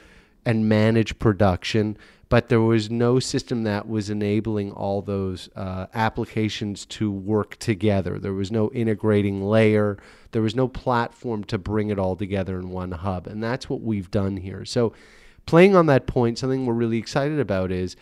and 0.45 0.67
manage 0.67 1.17
production 1.19 1.97
but 2.31 2.47
there 2.47 2.61
was 2.61 2.89
no 2.89 3.19
system 3.19 3.63
that 3.63 3.89
was 3.89 4.09
enabling 4.09 4.71
all 4.71 5.01
those 5.01 5.49
uh, 5.53 5.87
applications 5.93 6.85
to 6.85 7.11
work 7.11 7.57
together. 7.57 8.17
There 8.17 8.31
was 8.31 8.49
no 8.49 8.71
integrating 8.71 9.43
layer. 9.43 9.97
There 10.31 10.41
was 10.41 10.55
no 10.55 10.69
platform 10.69 11.43
to 11.43 11.57
bring 11.57 11.89
it 11.89 11.99
all 11.99 12.15
together 12.15 12.57
in 12.57 12.69
one 12.69 12.93
hub. 12.93 13.27
And 13.27 13.43
that's 13.43 13.69
what 13.69 13.81
we've 13.81 14.09
done 14.09 14.37
here. 14.37 14.63
So, 14.63 14.93
playing 15.45 15.75
on 15.75 15.87
that 15.87 16.07
point, 16.07 16.39
something 16.39 16.65
we're 16.65 16.73
really 16.73 16.99
excited 16.99 17.37
about 17.37 17.69
is, 17.69 17.97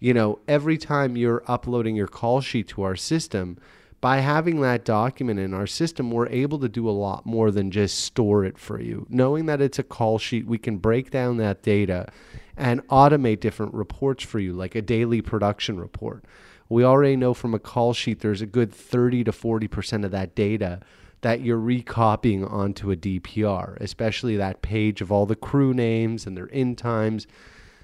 you 0.00 0.14
know, 0.14 0.38
every 0.48 0.78
time 0.78 1.18
you're 1.18 1.42
uploading 1.46 1.94
your 1.94 2.08
call 2.08 2.40
sheet 2.40 2.68
to 2.68 2.82
our 2.84 2.96
system, 2.96 3.58
by 4.00 4.20
having 4.20 4.62
that 4.62 4.86
document 4.86 5.38
in 5.40 5.52
our 5.52 5.66
system, 5.66 6.10
we're 6.10 6.28
able 6.28 6.58
to 6.60 6.70
do 6.70 6.88
a 6.88 6.90
lot 6.90 7.26
more 7.26 7.50
than 7.50 7.70
just 7.70 7.98
store 7.98 8.46
it 8.46 8.56
for 8.56 8.80
you. 8.80 9.06
Knowing 9.10 9.44
that 9.44 9.60
it's 9.60 9.78
a 9.78 9.82
call 9.82 10.18
sheet, 10.18 10.46
we 10.46 10.56
can 10.56 10.78
break 10.78 11.10
down 11.10 11.36
that 11.36 11.62
data 11.62 12.08
and 12.56 12.86
automate 12.88 13.40
different 13.40 13.74
reports 13.74 14.24
for 14.24 14.38
you, 14.38 14.52
like 14.52 14.74
a 14.74 14.82
daily 14.82 15.20
production 15.20 15.78
report. 15.78 16.24
We 16.68 16.84
already 16.84 17.16
know 17.16 17.34
from 17.34 17.54
a 17.54 17.58
call 17.58 17.92
sheet 17.92 18.20
there's 18.20 18.40
a 18.40 18.46
good 18.46 18.72
30 18.72 19.24
to 19.24 19.32
40% 19.32 20.04
of 20.04 20.10
that 20.12 20.34
data 20.34 20.80
that 21.20 21.40
you're 21.40 21.58
recopying 21.58 22.44
onto 22.44 22.90
a 22.90 22.96
DPR, 22.96 23.76
especially 23.80 24.36
that 24.36 24.62
page 24.62 25.00
of 25.00 25.10
all 25.10 25.26
the 25.26 25.36
crew 25.36 25.72
names 25.72 26.26
and 26.26 26.36
their 26.36 26.46
in 26.46 26.76
times. 26.76 27.26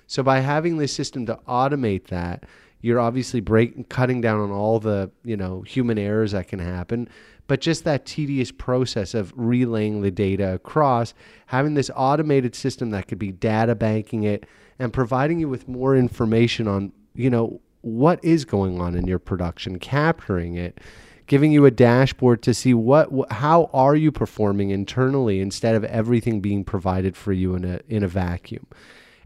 So 0.07 0.23
by 0.23 0.41
having 0.41 0.77
this 0.77 0.93
system 0.93 1.25
to 1.27 1.39
automate 1.49 2.09
that, 2.09 2.45
you're 2.83 3.01
obviously 3.01 3.41
break, 3.41 3.89
cutting 3.89 4.21
down 4.21 4.41
on 4.41 4.51
all 4.51 4.79
the 4.79 5.11
you 5.25 5.37
know 5.37 5.63
human 5.63 5.99
errors 5.99 6.33
that 6.33 6.49
can 6.49 6.59
happen 6.59 7.09
but 7.51 7.61
just 7.61 7.83
that 7.83 8.07
tedious 8.07 8.53
process 8.53 9.13
of 9.13 9.33
relaying 9.35 10.03
the 10.03 10.11
data 10.13 10.55
across, 10.55 11.15
having 11.47 11.75
this 11.75 11.91
automated 11.97 12.55
system 12.55 12.91
that 12.91 13.09
could 13.09 13.19
be 13.19 13.33
data 13.33 13.75
banking 13.75 14.23
it 14.23 14.47
and 14.79 14.93
providing 14.93 15.41
you 15.41 15.49
with 15.49 15.67
more 15.67 15.97
information 15.97 16.69
on, 16.69 16.93
you 17.13 17.29
know, 17.29 17.61
what 17.81 18.25
is 18.25 18.45
going 18.45 18.81
on 18.81 18.95
in 18.95 19.05
your 19.09 19.19
production, 19.19 19.81
capturing 19.81 20.55
it, 20.55 20.79
giving 21.27 21.51
you 21.51 21.65
a 21.65 21.73
dashboard 21.73 22.41
to 22.41 22.55
see 22.55 22.73
what 22.73 23.09
how 23.33 23.69
are 23.73 23.97
you 23.97 24.13
performing 24.13 24.71
internally 24.71 25.41
instead 25.41 25.75
of 25.75 25.83
everything 25.87 26.41
being 26.41 26.63
provided 26.63 27.17
for 27.17 27.33
you 27.33 27.57
in 27.57 27.65
a 27.65 27.81
in 27.89 28.05
a 28.05 28.09
vacuum. 28.09 28.65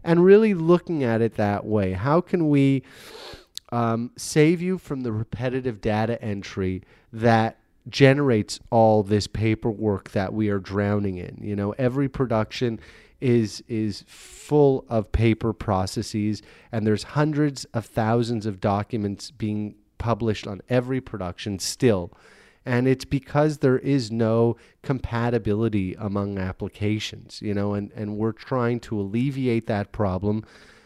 And 0.03 0.25
really 0.25 0.55
looking 0.55 1.03
at 1.03 1.21
it 1.21 1.35
that 1.35 1.63
way. 1.63 1.93
How 1.93 2.21
can 2.21 2.49
we 2.49 2.81
um, 3.71 4.13
save 4.17 4.63
you 4.63 4.79
from 4.79 5.01
the 5.01 5.11
repetitive 5.11 5.79
data 5.79 6.19
entry 6.23 6.81
that 7.13 7.59
generates 7.89 8.59
all 8.71 9.03
this 9.03 9.27
paperwork 9.27 10.11
that 10.11 10.33
we 10.33 10.49
are 10.49 10.59
drowning 10.59 11.17
in. 11.17 11.37
You 11.41 11.55
know, 11.55 11.71
every 11.77 12.09
production 12.09 12.79
is 13.21 13.63
is 13.67 14.03
full 14.07 14.85
of 14.89 15.11
paper 15.11 15.53
processes 15.53 16.41
and 16.71 16.85
there's 16.85 17.03
hundreds 17.03 17.65
of 17.65 17.85
thousands 17.85 18.45
of 18.45 18.59
documents 18.59 19.31
being 19.31 19.75
published 19.97 20.45
on 20.45 20.61
every 20.69 21.01
production 21.01 21.59
still. 21.59 22.11
And 22.65 22.87
it's 22.87 23.05
because 23.05 23.59
there 23.59 23.77
is 23.77 24.11
no 24.11 24.57
compatibility 24.81 25.93
among 25.99 26.39
applications, 26.39 27.39
you 27.41 27.53
know, 27.53 27.75
and, 27.75 27.91
and 27.95 28.17
we're 28.17 28.31
trying 28.31 28.79
to 28.81 28.99
alleviate 28.99 29.67
that 29.67 29.91
problem 29.91 30.43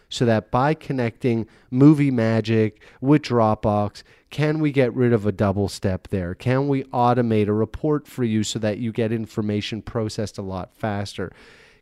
so 0.09 0.25
that 0.25 0.51
by 0.51 0.73
connecting 0.73 1.47
Movie 1.69 2.11
Magic 2.11 2.81
with 2.99 3.21
Dropbox, 3.21 4.03
can 4.29 4.59
we 4.59 4.71
get 4.71 4.93
rid 4.93 5.13
of 5.13 5.25
a 5.25 5.31
double 5.31 5.69
step 5.69 6.07
there? 6.09 6.35
Can 6.35 6.67
we 6.67 6.83
automate 6.85 7.47
a 7.47 7.53
report 7.53 8.07
for 8.07 8.23
you 8.23 8.43
so 8.43 8.59
that 8.59 8.77
you 8.79 8.91
get 8.91 9.11
information 9.11 9.81
processed 9.81 10.37
a 10.37 10.41
lot 10.41 10.73
faster? 10.75 11.31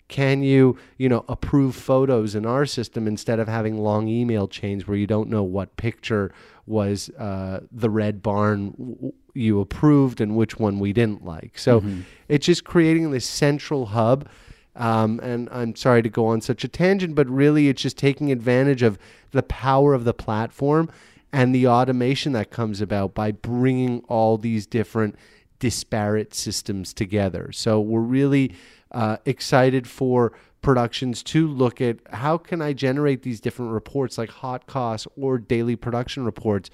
Can 0.07 0.41
you, 0.41 0.77
you 0.97 1.09
know, 1.09 1.25
approve 1.27 1.75
photos 1.75 2.33
in 2.33 2.45
our 2.45 2.65
system 2.65 3.07
instead 3.07 3.39
of 3.39 3.49
having 3.49 3.77
long 3.77 4.07
email 4.07 4.47
chains 4.47 4.87
where 4.87 4.95
you 4.95 5.07
don't 5.07 5.29
know 5.29 5.43
what 5.43 5.75
picture 5.75 6.31
was 6.65 7.09
uh, 7.11 7.61
the 7.71 7.89
red 7.89 8.23
barn 8.23 9.11
you 9.33 9.59
approved 9.59 10.21
and 10.21 10.37
which 10.37 10.57
one 10.57 10.79
we 10.79 10.93
didn't 10.93 11.25
like? 11.25 11.57
So 11.59 11.81
mm-hmm. 11.81 12.01
it's 12.29 12.45
just 12.45 12.63
creating 12.63 13.11
this 13.11 13.25
central 13.25 13.87
hub 13.87 14.29
um, 14.77 15.19
and 15.21 15.49
I'm 15.51 15.75
sorry 15.75 16.01
to 16.03 16.09
go 16.09 16.27
on 16.27 16.41
such 16.41 16.63
a 16.63 16.67
tangent, 16.67 17.15
but 17.15 17.27
really 17.27 17.67
it's 17.67 17.81
just 17.81 17.97
taking 17.97 18.31
advantage 18.31 18.83
of 18.83 18.97
the 19.31 19.43
power 19.43 19.93
of 19.93 20.03
the 20.03 20.13
platform 20.13 20.89
and 21.33 21.53
the 21.53 21.67
automation 21.67 22.31
that 22.33 22.51
comes 22.51 22.79
about 22.79 23.13
by 23.13 23.31
bringing 23.31 24.01
all 24.07 24.37
these 24.37 24.65
different 24.65 25.15
disparate 25.59 26.33
systems 26.33 26.93
together. 26.93 27.51
So 27.51 27.81
we're 27.81 27.99
really 27.99 28.55
uh, 28.91 29.17
excited 29.25 29.87
for 29.87 30.33
productions 30.61 31.23
to 31.23 31.47
look 31.47 31.81
at 31.81 31.97
how 32.11 32.37
can 32.37 32.61
I 32.61 32.73
generate 32.73 33.23
these 33.23 33.39
different 33.39 33.71
reports 33.71 34.17
like 34.17 34.29
hot 34.29 34.67
costs 34.67 35.07
or 35.15 35.37
daily 35.37 35.75
production 35.75 36.25
reports 36.25 36.69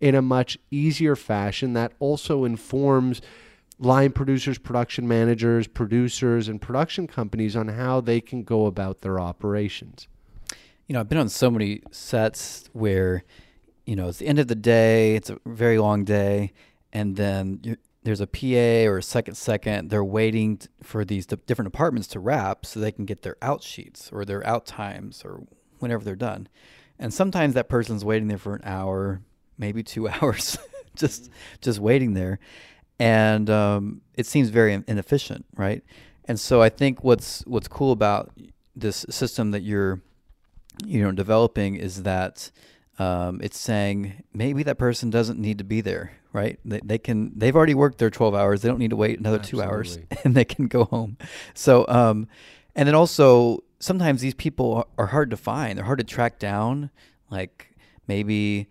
in 0.00 0.14
a 0.14 0.22
much 0.22 0.58
easier 0.70 1.16
fashion 1.16 1.72
that 1.72 1.92
also 1.98 2.44
informs 2.44 3.20
line 3.78 4.12
producers, 4.12 4.58
production 4.58 5.06
managers, 5.06 5.66
producers, 5.66 6.48
and 6.48 6.60
production 6.60 7.06
companies 7.06 7.54
on 7.54 7.68
how 7.68 8.00
they 8.00 8.20
can 8.20 8.42
go 8.42 8.66
about 8.66 9.00
their 9.00 9.20
operations. 9.20 10.08
You 10.86 10.94
know, 10.94 11.00
I've 11.00 11.08
been 11.08 11.18
on 11.18 11.28
so 11.28 11.50
many 11.50 11.82
sets 11.90 12.68
where, 12.72 13.24
you 13.86 13.94
know, 13.94 14.08
it's 14.08 14.18
the 14.18 14.26
end 14.26 14.38
of 14.38 14.48
the 14.48 14.54
day, 14.54 15.14
it's 15.14 15.30
a 15.30 15.38
very 15.46 15.78
long 15.78 16.04
day, 16.04 16.52
and 16.92 17.16
then 17.16 17.76
there's 18.02 18.20
a 18.20 18.26
PA 18.26 18.90
or 18.90 18.98
a 18.98 19.02
second 19.02 19.34
second. 19.36 19.90
They're 19.90 20.04
waiting 20.04 20.60
for 20.82 21.04
these 21.04 21.26
different 21.26 21.70
departments 21.70 22.08
to 22.08 22.20
wrap 22.20 22.64
so 22.64 22.80
they 22.80 22.92
can 22.92 23.04
get 23.04 23.22
their 23.22 23.36
out 23.42 23.62
sheets 23.62 24.10
or 24.12 24.24
their 24.24 24.44
out 24.46 24.66
times 24.66 25.22
or 25.24 25.42
whenever 25.78 26.04
they're 26.04 26.16
done. 26.16 26.48
And 26.98 27.14
sometimes 27.14 27.54
that 27.54 27.68
person's 27.68 28.04
waiting 28.04 28.28
there 28.28 28.38
for 28.38 28.54
an 28.54 28.62
hour, 28.64 29.20
maybe 29.56 29.82
two 29.82 30.08
hours, 30.08 30.58
just 30.96 31.30
just 31.60 31.78
waiting 31.78 32.14
there 32.14 32.40
and 32.98 33.48
um, 33.48 34.00
it 34.14 34.26
seems 34.26 34.48
very 34.48 34.72
inefficient, 34.86 35.46
right? 35.56 35.82
And 36.24 36.38
so 36.38 36.60
I 36.60 36.68
think 36.68 37.02
what's 37.02 37.42
what's 37.46 37.68
cool 37.68 37.92
about 37.92 38.30
this 38.76 39.06
system 39.10 39.50
that 39.52 39.62
you're 39.62 40.00
you 40.84 41.02
know 41.02 41.12
developing 41.12 41.76
is 41.76 42.02
that 42.02 42.50
um, 42.98 43.40
it's 43.42 43.58
saying 43.58 44.24
maybe 44.32 44.62
that 44.64 44.78
person 44.78 45.10
doesn't 45.10 45.38
need 45.38 45.58
to 45.58 45.64
be 45.64 45.80
there, 45.80 46.12
right? 46.32 46.58
They, 46.64 46.80
they 46.84 46.98
can 46.98 47.32
they've 47.36 47.54
already 47.54 47.74
worked 47.74 47.98
their 47.98 48.10
12 48.10 48.34
hours. 48.34 48.62
They 48.62 48.68
don't 48.68 48.78
need 48.78 48.90
to 48.90 48.96
wait 48.96 49.18
another 49.18 49.38
Absolutely. 49.38 49.66
two 49.66 49.70
hours, 49.70 49.98
and 50.24 50.34
they 50.34 50.44
can 50.44 50.66
go 50.66 50.84
home. 50.84 51.16
So 51.54 51.86
um, 51.88 52.28
and 52.74 52.86
then 52.86 52.94
also 52.94 53.62
sometimes 53.78 54.20
these 54.20 54.34
people 54.34 54.88
are 54.98 55.06
hard 55.06 55.30
to 55.30 55.36
find. 55.36 55.78
They're 55.78 55.84
hard 55.84 55.98
to 55.98 56.04
track 56.04 56.38
down. 56.38 56.90
Like 57.30 57.74
maybe 58.06 58.68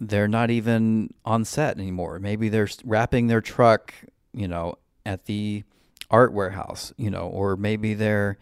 they're 0.00 0.28
not 0.28 0.50
even 0.50 1.12
on 1.24 1.44
set 1.44 1.78
anymore. 1.78 2.18
Maybe 2.18 2.48
they're 2.48 2.68
wrapping 2.84 3.26
their 3.26 3.42
truck, 3.42 3.94
you 4.32 4.48
know, 4.48 4.76
at 5.04 5.26
the 5.26 5.62
art 6.10 6.32
warehouse, 6.32 6.92
you 6.96 7.10
know, 7.10 7.28
or 7.28 7.56
maybe 7.56 7.94
they're 7.94 8.38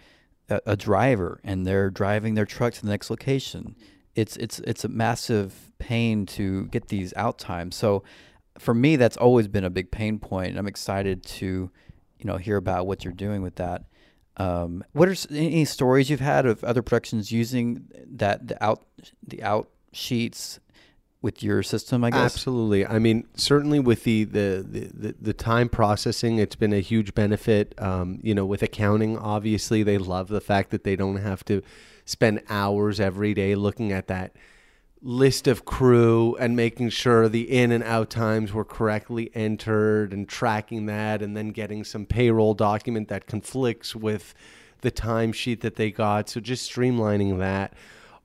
a, 0.49 0.61
a 0.67 0.77
driver 0.77 1.41
and 1.43 1.67
they're 1.67 1.91
driving 1.91 2.35
their 2.35 2.47
truck 2.47 2.75
to 2.75 2.83
the 2.83 2.89
next 2.89 3.11
location. 3.11 3.75
it's 4.15 4.37
it's 4.37 4.59
it's 4.61 4.85
a 4.85 4.89
massive 4.89 5.71
pain 5.79 6.27
to 6.27 6.67
get 6.67 6.89
these 6.89 7.13
out 7.17 7.39
times. 7.39 7.77
So 7.77 8.03
for 8.59 8.75
me, 8.75 8.97
that's 8.97 9.17
always 9.17 9.49
been 9.49 9.65
a 9.65 9.71
big 9.71 9.91
pain 9.91 10.19
point, 10.19 10.51
and 10.51 10.59
I'm 10.59 10.67
excited 10.67 11.25
to 11.25 11.71
you 12.19 12.25
know 12.25 12.37
hear 12.37 12.57
about 12.57 12.87
what 12.87 13.05
you're 13.05 13.13
doing 13.13 13.43
with 13.43 13.57
that. 13.57 13.85
Um, 14.37 14.85
what 14.93 15.09
are 15.09 15.17
any 15.31 15.65
stories 15.65 16.11
you've 16.11 16.21
had 16.21 16.47
of 16.47 16.63
other 16.63 16.83
productions 16.83 17.33
using 17.33 17.89
that 18.17 18.49
the 18.49 18.65
out 18.65 18.85
the 19.27 19.43
out 19.43 19.71
sheets 19.93 20.61
with 21.21 21.43
your 21.43 21.63
system? 21.63 22.05
I 22.05 22.11
guess. 22.11 22.35
Absolutely. 22.35 22.87
I 22.87 22.99
mean, 22.99 23.27
certainly 23.35 23.81
with 23.81 24.05
the 24.05 24.25
the, 24.25 24.65
the, 24.69 25.15
the, 25.21 25.33
time 25.33 25.69
processing, 25.69 26.39
it's 26.39 26.57
been 26.57 26.73
a 26.73 26.81
huge 26.81 27.15
benefit. 27.15 27.75
Um, 27.79 28.21
you 28.23 28.35
know, 28.35 28.47
with 28.47 28.63
accounting, 28.63 29.19
obviously, 29.19 29.83
they 29.83 29.99
love 29.99 30.29
the 30.29 30.41
fact 30.41 30.71
that 30.71 30.85
they 30.85 30.97
don't 30.97 31.17
have 31.17 31.45
to 31.47 31.63
spend 32.05 32.43
hours 32.49 33.01
every 33.01 33.35
day 33.35 33.55
looking 33.55 33.93
at 33.93 34.07
that 34.07 34.33
list 35.01 35.47
of 35.47 35.65
crew 35.65 36.37
and 36.41 36.57
making 36.57 36.91
sure 36.91 37.29
the 37.29 37.51
in 37.51 37.71
and 37.71 37.85
out 37.85 38.11
times 38.11 38.53
were 38.53 38.65
correctly 38.65 39.31
entered 39.35 40.13
and 40.13 40.29
tracking 40.29 40.87
that 40.87 41.23
and 41.23 41.37
then 41.37 41.51
getting 41.51 41.85
some 41.85 42.05
payroll 42.05 42.55
document 42.55 43.09
that 43.09 43.27
conflicts 43.27 43.95
with 43.95 44.35
the 44.81 44.91
timesheet 44.91 45.61
that 45.61 45.77
they 45.77 45.91
got. 45.91 46.29
So 46.29 46.41
just 46.41 46.71
streamlining 46.71 47.39
that, 47.39 47.75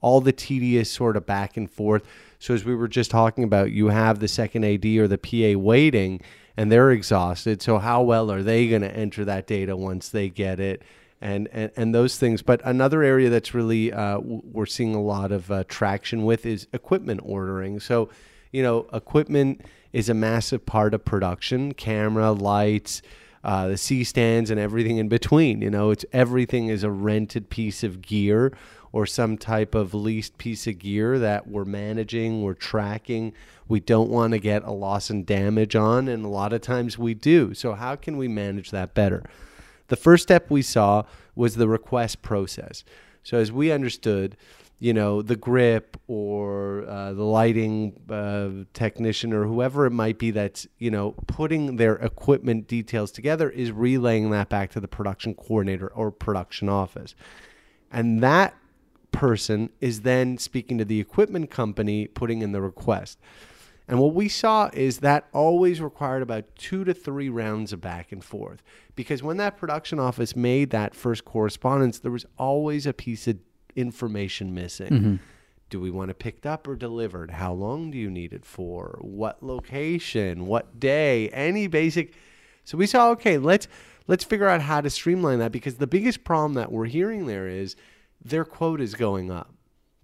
all 0.04 0.22
the 0.22 0.32
tedious 0.32 0.92
sort 0.92 1.18
of 1.18 1.26
back 1.26 1.58
and 1.58 1.72
forth. 1.72 2.04
So 2.38 2.54
as 2.54 2.64
we 2.64 2.76
were 2.76 2.88
just 2.88 3.10
talking 3.10 3.44
about, 3.44 3.72
you 3.72 3.88
have 3.88 4.20
the 4.20 4.28
second 4.28 4.66
AD 4.66 4.86
or 4.86 5.08
the 5.08 5.18
PA 5.18 5.58
waiting 5.58 6.22
and 6.56 6.72
they're 6.72 6.92
exhausted. 6.92 7.64
So 7.64 7.80
how 7.80 8.04
well 8.04 8.30
are 8.30 8.44
they 8.44 8.68
going 8.68 8.84
to 8.84 8.96
enter 8.96 9.26
that 9.26 9.48
data 9.48 9.76
once 9.76 10.10
they 10.10 10.30
get 10.30 10.60
it? 10.60 10.84
and, 11.24 11.48
and, 11.54 11.72
and 11.78 11.96
those 11.96 12.18
things. 12.18 12.42
But 12.42 12.62
another 12.66 13.02
area 13.02 13.30
that's 13.30 13.54
really 13.54 13.94
uh, 13.94 14.20
we're 14.20 14.66
seeing 14.66 14.94
a 14.94 15.02
lot 15.02 15.32
of 15.32 15.50
uh, 15.50 15.64
traction 15.70 16.26
with 16.26 16.46
is 16.46 16.68
equipment 16.74 17.22
ordering. 17.24 17.80
So, 17.80 18.10
you 18.52 18.62
know, 18.62 18.88
equipment 18.92 19.62
is 19.94 20.10
a 20.10 20.14
massive 20.14 20.66
part 20.66 20.94
of 20.94 21.06
production: 21.06 21.74
camera, 21.76 22.34
lights, 22.34 23.02
uh, 23.42 23.70
the 23.70 23.78
C 23.78 24.04
stands, 24.04 24.52
and 24.52 24.60
everything 24.60 24.98
in 24.98 25.08
between. 25.08 25.62
You 25.62 25.70
know, 25.70 25.92
it's 25.92 26.06
everything 26.12 26.68
is 26.68 26.84
a 26.84 26.92
rented 26.92 27.50
piece 27.50 27.86
of 27.86 28.02
gear 28.02 28.52
or 28.94 29.08
some 29.08 29.38
type 29.38 29.74
of 29.74 29.94
leased 29.94 30.38
piece 30.38 30.68
of 30.68 30.78
gear 30.78 31.18
that 31.18 31.48
we're 31.48 31.66
managing, 31.66 32.44
we're 32.44 32.54
tracking. 32.54 33.34
We 33.68 33.80
don't 33.80 34.10
want 34.10 34.34
to 34.34 34.40
get 34.40 34.64
a 34.64 34.72
loss 34.72 35.10
and 35.10 35.26
damage 35.26 35.76
on, 35.76 36.08
and 36.08 36.24
a 36.24 36.30
lot 36.30 36.54
of 36.54 36.62
times 36.62 36.98
we 36.98 37.16
do. 37.16 37.56
So, 37.56 37.74
how 37.74 37.96
can 37.96 38.18
we 38.18 38.28
manage 38.28 38.70
that 38.72 38.94
better? 38.94 39.24
The 39.88 39.96
first 39.96 40.24
step 40.24 40.50
we 40.50 40.62
saw 40.62 41.04
was 41.36 41.56
the 41.56 41.68
request 41.68 42.22
process. 42.22 42.84
So, 43.24 43.38
as 43.40 43.52
we 43.52 43.72
understood, 43.72 44.38
you 44.78 44.94
know, 44.94 45.24
the 45.24 45.38
grip 45.38 45.98
or 46.08 46.86
uh, 46.88 47.14
the 47.14 47.24
lighting 47.24 48.00
uh, 48.10 48.66
technician 48.74 49.34
or 49.34 49.46
whoever 49.46 49.88
it 49.88 49.92
might 49.92 50.20
be 50.20 50.30
that's, 50.30 50.68
you 50.78 50.92
know, 50.92 51.14
putting 51.26 51.78
their 51.78 51.96
equipment 51.96 52.68
details 52.68 53.12
together 53.12 53.50
is 53.50 53.72
relaying 53.72 54.30
that 54.32 54.50
back 54.50 54.70
to 54.72 54.80
the 54.80 54.88
production 54.88 55.34
coordinator 55.34 55.88
or 55.88 56.12
production 56.12 56.70
office. 56.70 57.16
And 57.92 58.22
that 58.22 58.56
person 59.14 59.70
is 59.80 60.02
then 60.02 60.38
speaking 60.38 60.78
to 60.80 60.86
the 60.86 61.00
equipment 61.00 61.50
company, 61.50 62.08
putting 62.08 62.42
in 62.42 62.52
the 62.52 62.62
request. 62.62 63.18
And 63.88 64.00
what 64.00 64.14
we 64.14 64.30
saw 64.30 64.70
is 64.74 65.00
that 65.00 65.28
always 65.34 65.82
required 65.82 66.22
about 66.22 66.56
two 66.56 66.84
to 66.84 66.94
three 66.94 67.30
rounds 67.30 67.74
of 67.74 67.82
back 67.82 68.12
and 68.12 68.24
forth. 68.24 68.64
Because 68.96 69.22
when 69.22 69.38
that 69.38 69.58
production 69.58 70.00
office 70.00 70.36
made 70.36 70.70
that 70.70 70.96
first 70.96 71.26
correspondence, 71.26 72.00
there 72.00 72.12
was 72.12 72.26
always 72.38 72.86
a 72.86 72.94
piece 72.94 73.28
of 73.28 73.38
information 73.76 74.54
missing. 74.54 74.90
Mm-hmm. 74.90 75.16
Do 75.70 75.80
we 75.80 75.92
want 75.92 76.12
it 76.12 76.20
picked 76.20 76.46
up 76.46 76.68
or 76.68 76.76
delivered? 76.76 77.32
How 77.32 77.52
long 77.54 77.92
do 77.92 77.98
you 77.98 78.10
need 78.10 78.32
it 78.32 78.46
for? 78.46 79.00
What 79.02 79.44
location? 79.44 80.46
What 80.46 80.80
day? 80.80 81.30
Any 81.30 81.68
basic. 81.68 82.14
So 82.64 82.78
we 82.78 82.86
saw, 82.88 83.10
okay, 83.12 83.38
let's 83.38 83.68
let's 84.08 84.24
figure 84.24 84.48
out 84.48 84.62
how 84.62 84.82
to 84.82 84.90
streamline 84.90 85.40
that 85.40 85.52
because 85.52 85.76
the 85.76 85.88
biggest 85.88 86.24
problem 86.24 86.54
that 86.54 86.72
we're 86.72 86.86
hearing 86.86 87.26
there 87.26 87.48
is 87.48 87.76
their 88.24 88.46
quote 88.46 88.82
is 88.82 88.96
going 88.96 89.32
up 89.32 89.54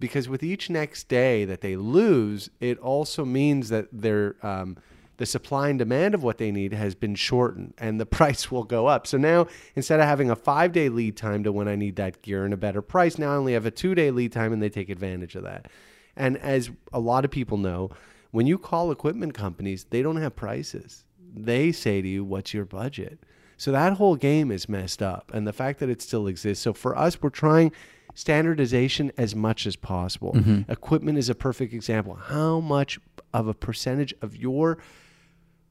because 0.00 0.28
with 0.28 0.42
each 0.42 0.70
next 0.70 1.08
day 1.08 1.44
that 1.44 1.60
they 1.60 1.76
lose, 1.76 2.50
it 2.58 2.78
also 2.78 3.24
means 3.24 3.68
that 3.68 3.86
their 3.92 4.34
um, 4.44 4.76
the 5.18 5.26
supply 5.26 5.68
and 5.68 5.78
demand 5.78 6.14
of 6.14 6.22
what 6.22 6.38
they 6.38 6.50
need 6.50 6.72
has 6.72 6.94
been 6.94 7.14
shortened, 7.14 7.74
and 7.76 8.00
the 8.00 8.06
price 8.18 8.50
will 8.50 8.64
go 8.64 8.86
up. 8.86 9.06
So 9.06 9.18
now 9.18 9.46
instead 9.76 10.00
of 10.00 10.06
having 10.06 10.30
a 10.30 10.36
five 10.36 10.72
day 10.72 10.88
lead 10.88 11.16
time 11.16 11.44
to 11.44 11.52
when 11.52 11.68
I 11.68 11.76
need 11.76 11.96
that 11.96 12.22
gear 12.22 12.44
and 12.44 12.54
a 12.54 12.56
better 12.56 12.82
price, 12.82 13.18
now 13.18 13.32
I 13.32 13.36
only 13.36 13.52
have 13.52 13.66
a 13.66 13.70
two 13.70 13.94
day 13.94 14.10
lead 14.10 14.32
time, 14.32 14.52
and 14.52 14.62
they 14.62 14.70
take 14.70 14.88
advantage 14.88 15.36
of 15.36 15.44
that. 15.44 15.68
And 16.16 16.38
as 16.38 16.70
a 16.92 16.98
lot 16.98 17.24
of 17.24 17.30
people 17.30 17.58
know, 17.58 17.90
when 18.30 18.46
you 18.46 18.58
call 18.58 18.90
equipment 18.90 19.34
companies, 19.34 19.86
they 19.90 20.02
don't 20.02 20.16
have 20.16 20.34
prices. 20.34 21.04
They 21.32 21.70
say 21.70 22.02
to 22.02 22.08
you, 22.08 22.24
"What's 22.24 22.54
your 22.54 22.64
budget?" 22.64 23.20
So 23.56 23.72
that 23.72 23.92
whole 23.94 24.16
game 24.16 24.50
is 24.50 24.70
messed 24.70 25.02
up, 25.02 25.30
and 25.34 25.46
the 25.46 25.52
fact 25.52 25.80
that 25.80 25.90
it 25.90 26.00
still 26.00 26.26
exists. 26.26 26.64
So 26.64 26.72
for 26.72 26.96
us, 26.96 27.20
we're 27.20 27.28
trying 27.28 27.72
standardization 28.20 29.10
as 29.16 29.34
much 29.34 29.66
as 29.66 29.76
possible. 29.76 30.32
Equipment 30.68 31.16
is 31.18 31.28
a 31.28 31.34
perfect 31.34 31.72
example. 31.72 32.14
How 32.14 32.60
much 32.60 32.98
of 33.32 33.48
a 33.48 33.54
percentage 33.54 34.12
of 34.20 34.36
your 34.36 34.78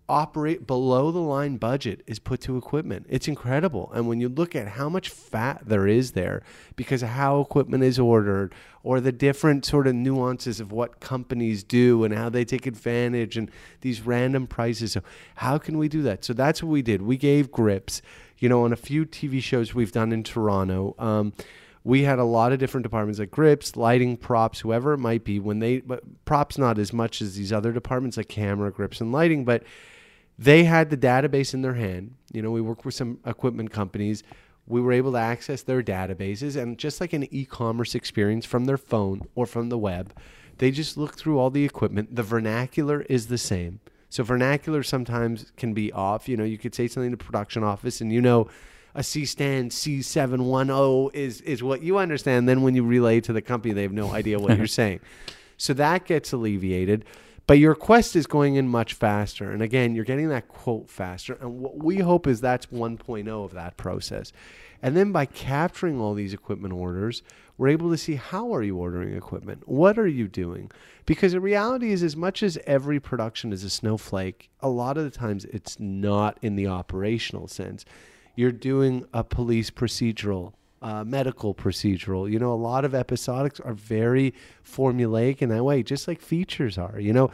operate 0.09 0.65
below 0.65 1.11
the 1.11 1.19
line 1.19 1.57
budget 1.57 2.01
is 2.07 2.17
put 2.17 2.41
to 2.41 2.57
equipment. 2.57 3.05
It's 3.07 3.27
incredible. 3.27 3.91
And 3.93 4.07
when 4.07 4.19
you 4.19 4.27
look 4.27 4.55
at 4.55 4.67
how 4.69 4.89
much 4.89 5.07
fat 5.09 5.61
there 5.67 5.85
is 5.87 6.13
there 6.13 6.41
because 6.75 7.03
of 7.03 7.09
how 7.09 7.39
equipment 7.39 7.83
is 7.83 7.99
ordered 7.99 8.51
or 8.81 8.99
the 8.99 9.11
different 9.11 9.65
sort 9.65 9.85
of 9.85 9.93
nuances 9.93 10.59
of 10.59 10.71
what 10.71 10.99
companies 10.99 11.63
do 11.63 12.03
and 12.03 12.13
how 12.15 12.27
they 12.27 12.43
take 12.43 12.65
advantage 12.65 13.37
and 13.37 13.51
these 13.81 14.01
random 14.01 14.47
prices. 14.47 14.93
So 14.93 15.01
how 15.35 15.59
can 15.59 15.77
we 15.77 15.87
do 15.87 16.01
that? 16.01 16.25
So 16.25 16.33
that's 16.33 16.63
what 16.63 16.71
we 16.71 16.81
did. 16.81 17.03
We 17.03 17.15
gave 17.15 17.51
grips, 17.51 18.01
you 18.39 18.49
know, 18.49 18.63
on 18.63 18.73
a 18.73 18.77
few 18.77 19.05
TV 19.05 19.43
shows 19.43 19.75
we've 19.75 19.91
done 19.91 20.11
in 20.11 20.23
Toronto. 20.23 20.95
Um, 20.97 21.33
we 21.83 22.03
had 22.03 22.19
a 22.19 22.23
lot 22.23 22.51
of 22.51 22.59
different 22.59 22.83
departments 22.83 23.19
like 23.19 23.31
grips, 23.31 23.75
lighting, 23.75 24.17
props, 24.17 24.59
whoever 24.59 24.93
it 24.93 24.97
might 24.97 25.23
be. 25.23 25.39
When 25.39 25.59
they, 25.59 25.79
but 25.79 26.03
props 26.25 26.57
not 26.57 26.77
as 26.77 26.91
much 26.91 27.21
as 27.21 27.35
these 27.35 27.53
other 27.53 27.71
departments 27.71 28.17
like 28.17 28.27
camera, 28.27 28.71
grips, 28.71 28.99
and 29.01 29.11
lighting, 29.11 29.45
but 29.45 29.63
they 30.37 30.65
had 30.65 30.89
the 30.89 30.97
database 30.97 31.53
in 31.53 31.61
their 31.61 31.73
hand. 31.73 32.15
You 32.31 32.41
know, 32.41 32.51
we 32.51 32.61
work 32.61 32.85
with 32.85 32.95
some 32.95 33.19
equipment 33.25 33.71
companies. 33.71 34.23
We 34.67 34.81
were 34.81 34.91
able 34.91 35.13
to 35.13 35.17
access 35.17 35.63
their 35.63 35.81
databases, 35.81 36.55
and 36.55 36.77
just 36.77 37.01
like 37.01 37.13
an 37.13 37.33
e-commerce 37.33 37.95
experience 37.95 38.45
from 38.45 38.65
their 38.65 38.77
phone 38.77 39.23
or 39.33 39.45
from 39.45 39.69
the 39.69 39.77
web, 39.77 40.13
they 40.59 40.71
just 40.71 40.95
look 40.97 41.17
through 41.17 41.39
all 41.39 41.49
the 41.49 41.65
equipment. 41.65 42.15
The 42.15 42.23
vernacular 42.23 43.01
is 43.03 43.27
the 43.27 43.37
same. 43.37 43.79
So 44.09 44.23
vernacular 44.23 44.83
sometimes 44.83 45.51
can 45.57 45.73
be 45.73 45.91
off. 45.91 46.27
You 46.27 46.37
know, 46.37 46.43
you 46.43 46.57
could 46.57 46.75
say 46.75 46.87
something 46.87 47.11
to 47.11 47.17
production 47.17 47.63
office, 47.63 48.01
and 48.01 48.11
you 48.11 48.21
know 48.21 48.47
a 48.95 49.03
C 49.03 49.25
stand 49.25 49.71
C710 49.71 51.13
is 51.13 51.41
is 51.41 51.63
what 51.63 51.81
you 51.81 51.97
understand. 51.97 52.47
Then 52.47 52.61
when 52.61 52.75
you 52.75 52.83
relay 52.83 53.21
to 53.21 53.33
the 53.33 53.41
company, 53.41 53.73
they 53.73 53.83
have 53.83 53.91
no 53.91 54.11
idea 54.13 54.39
what 54.39 54.57
you're 54.57 54.67
saying. 54.81 54.99
So 55.57 55.73
that 55.73 56.05
gets 56.05 56.31
alleviated. 56.31 57.05
But 57.49 57.57
your 57.57 57.73
quest 57.73 58.15
is 58.15 58.27
going 58.27 58.55
in 58.55 58.67
much 58.67 58.93
faster. 58.93 59.49
And 59.49 59.63
again, 59.63 59.95
you're 59.95 60.05
getting 60.05 60.29
that 60.29 60.47
quote 60.47 60.87
faster. 60.87 61.33
And 61.41 61.59
what 61.59 61.83
we 61.83 61.97
hope 61.97 62.27
is 62.27 62.41
that's 62.41 62.67
1.0 62.67 63.27
of 63.27 63.53
that 63.53 63.75
process. 63.75 64.31
And 64.83 64.95
then 64.95 65.11
by 65.11 65.25
capturing 65.25 65.99
all 65.99 66.13
these 66.13 66.31
equipment 66.31 66.75
orders, 66.75 67.23
we're 67.57 67.69
able 67.69 67.89
to 67.89 67.97
see 67.97 68.15
how 68.15 68.53
are 68.53 68.61
you 68.61 68.77
ordering 68.77 69.15
equipment? 69.15 69.67
What 69.67 69.97
are 69.97 70.07
you 70.07 70.27
doing? 70.27 70.71
Because 71.07 71.31
the 71.31 71.41
reality 71.41 71.91
is 71.91 72.03
as 72.03 72.15
much 72.15 72.43
as 72.43 72.59
every 72.67 72.99
production 72.99 73.51
is 73.51 73.63
a 73.63 73.69
snowflake, 73.71 74.51
a 74.61 74.69
lot 74.69 74.97
of 74.97 75.03
the 75.03 75.09
times 75.09 75.45
it's 75.45 75.79
not 75.79 76.37
in 76.43 76.55
the 76.55 76.67
operational 76.67 77.47
sense. 77.47 77.83
You're 78.35 78.51
doing 78.51 79.05
a 79.13 79.23
police 79.23 79.69
procedural, 79.69 80.53
uh, 80.81 81.03
medical 81.03 81.53
procedural. 81.53 82.29
You 82.31 82.39
know, 82.39 82.53
a 82.53 82.55
lot 82.55 82.85
of 82.85 82.93
episodics 82.93 83.63
are 83.65 83.73
very 83.73 84.33
formulaic 84.65 85.41
in 85.41 85.49
that 85.49 85.63
way, 85.63 85.83
just 85.83 86.07
like 86.07 86.21
features 86.21 86.77
are. 86.77 86.99
You 86.99 87.13
know, 87.13 87.31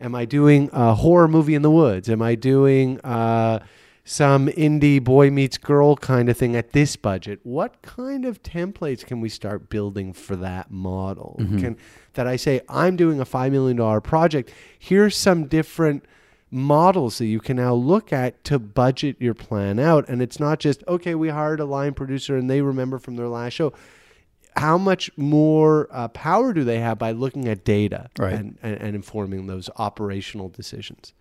am 0.00 0.14
I 0.14 0.24
doing 0.24 0.68
a 0.72 0.94
horror 0.94 1.28
movie 1.28 1.54
in 1.54 1.62
the 1.62 1.70
woods? 1.70 2.08
Am 2.10 2.20
I 2.20 2.34
doing 2.34 3.00
uh, 3.00 3.60
some 4.04 4.48
indie 4.48 5.02
boy 5.02 5.30
meets 5.30 5.56
girl 5.56 5.94
kind 5.96 6.28
of 6.28 6.36
thing 6.36 6.54
at 6.56 6.72
this 6.72 6.96
budget? 6.96 7.40
What 7.44 7.80
kind 7.82 8.24
of 8.24 8.42
templates 8.42 9.06
can 9.06 9.20
we 9.20 9.28
start 9.28 9.70
building 9.70 10.12
for 10.12 10.36
that 10.36 10.70
model? 10.70 11.36
Can 11.58 11.76
that 12.14 12.26
I 12.26 12.36
say 12.36 12.60
I'm 12.68 12.96
doing 12.96 13.20
a 13.20 13.24
five 13.24 13.52
million 13.52 13.76
dollar 13.76 14.00
project? 14.00 14.50
Here's 14.78 15.16
some 15.16 15.46
different 15.46 16.04
models 16.52 17.18
that 17.18 17.26
you 17.26 17.40
can 17.40 17.56
now 17.56 17.74
look 17.74 18.12
at 18.12 18.44
to 18.44 18.58
budget 18.58 19.16
your 19.18 19.34
plan 19.34 19.78
out. 19.78 20.08
And 20.08 20.20
it's 20.22 20.38
not 20.38 20.60
just, 20.60 20.84
okay, 20.86 21.14
we 21.14 21.30
hired 21.30 21.58
a 21.60 21.64
line 21.64 21.94
producer 21.94 22.36
and 22.36 22.48
they 22.48 22.60
remember 22.60 22.98
from 22.98 23.16
their 23.16 23.28
last 23.28 23.54
show. 23.54 23.72
How 24.56 24.76
much 24.76 25.10
more 25.16 25.88
uh, 25.90 26.08
power 26.08 26.52
do 26.52 26.62
they 26.62 26.78
have 26.78 26.98
by 26.98 27.12
looking 27.12 27.48
at 27.48 27.64
data 27.64 28.10
Right. 28.18 28.34
and, 28.34 28.58
and, 28.62 28.74
and 28.80 28.94
informing 28.94 29.46
those 29.46 29.70
operational 29.76 30.48
decisions? 30.48 31.12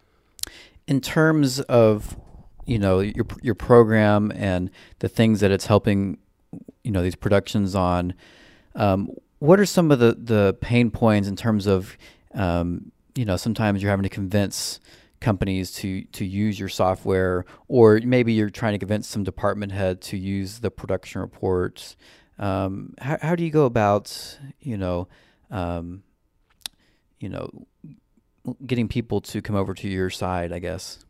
in 0.87 0.99
terms 0.99 1.59
of 1.61 2.17
you 2.65 2.79
know 2.79 2.99
your 2.99 3.25
your 3.43 3.53
program 3.53 4.31
and 4.35 4.71
the 4.99 5.07
things 5.07 5.39
that 5.39 5.51
it's 5.51 5.67
helping 5.67 6.17
you 6.83 6.91
know 6.91 7.03
these 7.03 7.15
productions 7.15 7.75
on 7.75 8.13
um, 8.75 9.11
what 9.37 9.59
are 9.59 9.65
some 9.65 9.91
of 9.91 9.99
the 9.99 10.17
the 10.19 10.57
pain 10.59 10.89
points 10.89 11.27
in 11.27 11.35
terms 11.35 11.67
of 11.67 11.95
um, 12.33 12.91
you 13.13 13.23
know 13.23 13.37
sometimes 13.37 13.81
you're 13.81 13.91
having 13.91 14.03
to 14.03 14.09
convince 14.09 14.79
companies 15.21 15.71
to 15.71 16.03
to 16.05 16.25
use 16.25 16.60
your 16.60 16.67
software 16.67 17.45
or 17.67 17.99
maybe 18.03 18.34
you're 18.34 18.49
trying 18.49 18.73
to 18.73 18.79
convince 18.79 19.07
some 19.07 19.23
department 19.23 19.71
head 19.71 20.01
to 20.01 20.17
use 20.17 20.60
the 20.60 20.71
production 20.71 21.21
reports 21.21 21.95
um, 22.39 22.95
how, 22.99 23.17
how 23.21 23.36
do 23.36 23.43
you 23.43 23.51
go 23.51 23.65
about 23.65 24.39
you 24.60 24.77
know 24.77 25.07
um, 25.51 26.03
you 27.19 27.29
know 27.29 27.49
getting 28.65 28.88
people 28.88 29.21
to 29.21 29.41
come 29.41 29.55
over 29.55 29.73
to 29.73 29.88
your 29.88 30.10
side 30.10 30.51
i 30.51 30.60
guess 30.60 31.05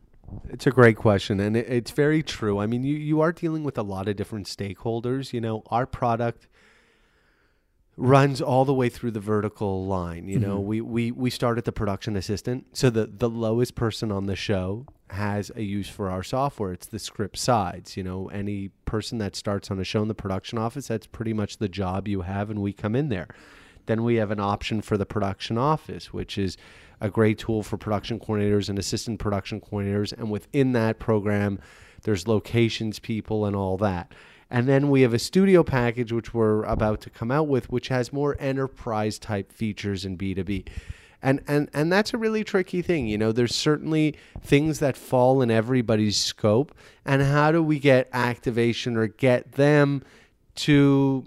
it's 0.48 0.66
a 0.66 0.70
great 0.70 0.96
question, 0.96 1.40
and 1.40 1.56
it, 1.56 1.68
it's 1.68 1.90
very 1.90 2.22
true. 2.22 2.58
I 2.58 2.66
mean, 2.66 2.84
you, 2.84 2.96
you 2.96 3.20
are 3.20 3.32
dealing 3.32 3.64
with 3.64 3.76
a 3.76 3.82
lot 3.82 4.08
of 4.08 4.16
different 4.16 4.46
stakeholders. 4.46 5.32
You 5.32 5.40
know, 5.40 5.62
our 5.66 5.86
product 5.86 6.48
runs 8.02 8.40
all 8.40 8.64
the 8.64 8.74
way 8.74 8.88
through 8.88 9.12
the 9.12 9.20
vertical 9.20 9.86
line. 9.86 10.26
You 10.28 10.40
know, 10.40 10.58
Mhm. 10.60 10.64
we, 10.64 10.80
we, 10.80 11.10
we 11.12 11.30
start 11.30 11.56
at 11.56 11.64
the 11.64 11.72
production 11.72 12.16
assistant. 12.16 12.66
So 12.72 12.90
the, 12.90 13.06
the 13.06 13.30
lowest 13.30 13.76
person 13.76 14.10
on 14.10 14.26
the 14.26 14.34
show 14.34 14.86
has 15.10 15.52
a 15.54 15.62
use 15.62 15.88
for 15.88 16.10
our 16.10 16.24
software. 16.24 16.72
It's 16.72 16.86
the 16.86 16.98
script 16.98 17.38
sides. 17.38 17.96
You 17.96 18.02
know, 18.02 18.28
any 18.30 18.70
person 18.86 19.18
that 19.18 19.36
starts 19.36 19.70
on 19.70 19.78
a 19.78 19.84
show 19.84 20.02
in 20.02 20.08
the 20.08 20.14
production 20.14 20.58
office, 20.58 20.88
that's 20.88 21.06
pretty 21.06 21.32
much 21.32 21.58
the 21.58 21.68
job 21.68 22.08
you 22.08 22.22
have, 22.22 22.50
and 22.50 22.60
we 22.60 22.72
come 22.72 22.96
in 22.96 23.08
there. 23.08 23.28
Then 23.86 24.02
we 24.02 24.16
have 24.16 24.32
an 24.32 24.40
option 24.40 24.80
for 24.82 24.96
the 24.98 25.06
production 25.06 25.56
office, 25.56 26.12
which 26.12 26.36
is 26.38 26.56
a 27.00 27.08
great 27.08 27.38
tool 27.38 27.62
for 27.62 27.76
production 27.76 28.18
coordinators 28.18 28.68
and 28.68 28.78
assistant 28.80 29.20
production 29.20 29.60
coordinators. 29.60 30.12
And 30.12 30.28
within 30.30 30.72
that 30.72 30.98
program, 30.98 31.60
there's 32.02 32.26
locations 32.26 32.98
people 32.98 33.44
and 33.46 33.54
all 33.54 33.76
that. 33.78 34.12
And 34.52 34.68
then 34.68 34.90
we 34.90 35.00
have 35.00 35.14
a 35.14 35.18
studio 35.18 35.64
package, 35.64 36.12
which 36.12 36.34
we're 36.34 36.62
about 36.64 37.00
to 37.00 37.10
come 37.10 37.30
out 37.30 37.48
with, 37.48 37.70
which 37.70 37.88
has 37.88 38.12
more 38.12 38.36
enterprise 38.38 39.18
type 39.18 39.50
features 39.50 40.04
in 40.04 40.18
B2B. 40.18 40.68
And, 41.22 41.40
and, 41.48 41.70
and 41.72 41.90
that's 41.90 42.12
a 42.12 42.18
really 42.18 42.44
tricky 42.44 42.82
thing. 42.82 43.06
You 43.06 43.16
know, 43.16 43.32
there's 43.32 43.54
certainly 43.54 44.14
things 44.42 44.78
that 44.80 44.94
fall 44.94 45.40
in 45.40 45.50
everybody's 45.50 46.18
scope. 46.18 46.76
And 47.06 47.22
how 47.22 47.50
do 47.50 47.62
we 47.62 47.78
get 47.78 48.10
activation 48.12 48.94
or 48.94 49.06
get 49.06 49.52
them 49.52 50.02
to 50.56 51.24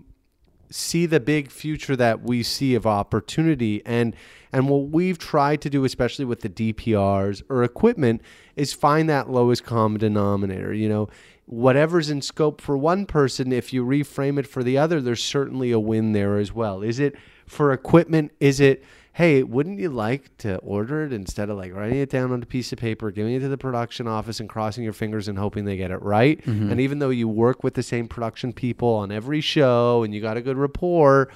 see 0.69 1.07
the 1.07 1.19
big 1.19 1.49
future 1.49 1.95
that 1.95 2.21
we 2.21 2.43
see 2.43 2.75
of 2.75 2.85
opportunity 2.85 3.81
and 3.85 4.15
and 4.51 4.67
what 4.67 4.89
we've 4.89 5.17
tried 5.17 5.61
to 5.61 5.69
do 5.69 5.85
especially 5.85 6.25
with 6.25 6.41
the 6.41 6.49
DPRs 6.49 7.43
or 7.49 7.63
equipment 7.63 8.21
is 8.55 8.73
find 8.73 9.07
that 9.07 9.29
lowest 9.29 9.63
common 9.63 9.99
denominator 9.99 10.73
you 10.73 10.89
know 10.89 11.07
whatever's 11.45 12.09
in 12.09 12.21
scope 12.21 12.59
for 12.59 12.77
one 12.77 13.05
person 13.05 13.51
if 13.51 13.71
you 13.71 13.85
reframe 13.85 14.39
it 14.39 14.47
for 14.47 14.63
the 14.63 14.77
other 14.77 14.99
there's 14.99 15.23
certainly 15.23 15.71
a 15.71 15.79
win 15.79 16.11
there 16.11 16.37
as 16.37 16.51
well. 16.51 16.81
Is 16.81 16.99
it 16.99 17.15
for 17.45 17.71
equipment? 17.71 18.31
Is 18.39 18.59
it 18.59 18.83
hey 19.13 19.43
wouldn't 19.43 19.79
you 19.79 19.89
like 19.89 20.35
to 20.37 20.57
order 20.57 21.05
it 21.05 21.13
instead 21.13 21.49
of 21.49 21.57
like 21.57 21.73
writing 21.73 21.99
it 21.99 22.09
down 22.09 22.31
on 22.31 22.43
a 22.43 22.45
piece 22.45 22.73
of 22.73 22.79
paper 22.79 23.11
giving 23.11 23.33
it 23.33 23.39
to 23.39 23.47
the 23.47 23.57
production 23.57 24.07
office 24.07 24.39
and 24.39 24.49
crossing 24.49 24.83
your 24.83 24.93
fingers 24.93 25.27
and 25.27 25.37
hoping 25.37 25.65
they 25.65 25.77
get 25.77 25.91
it 25.91 26.01
right? 26.01 26.41
Mm-hmm. 26.45 26.71
And 26.71 26.81
even 26.81 26.99
though 26.99 27.11
you 27.11 27.27
work 27.27 27.63
with 27.63 27.75
the 27.75 27.83
same 27.83 28.07
production 28.07 28.51
people 28.51 28.89
on 28.89 29.11
every 29.11 29.41
show 29.41 30.03
and 30.03 30.13
you 30.13 30.21
got 30.21 30.37
a 30.37 30.41
good 30.41 30.57
rapport 30.57 31.29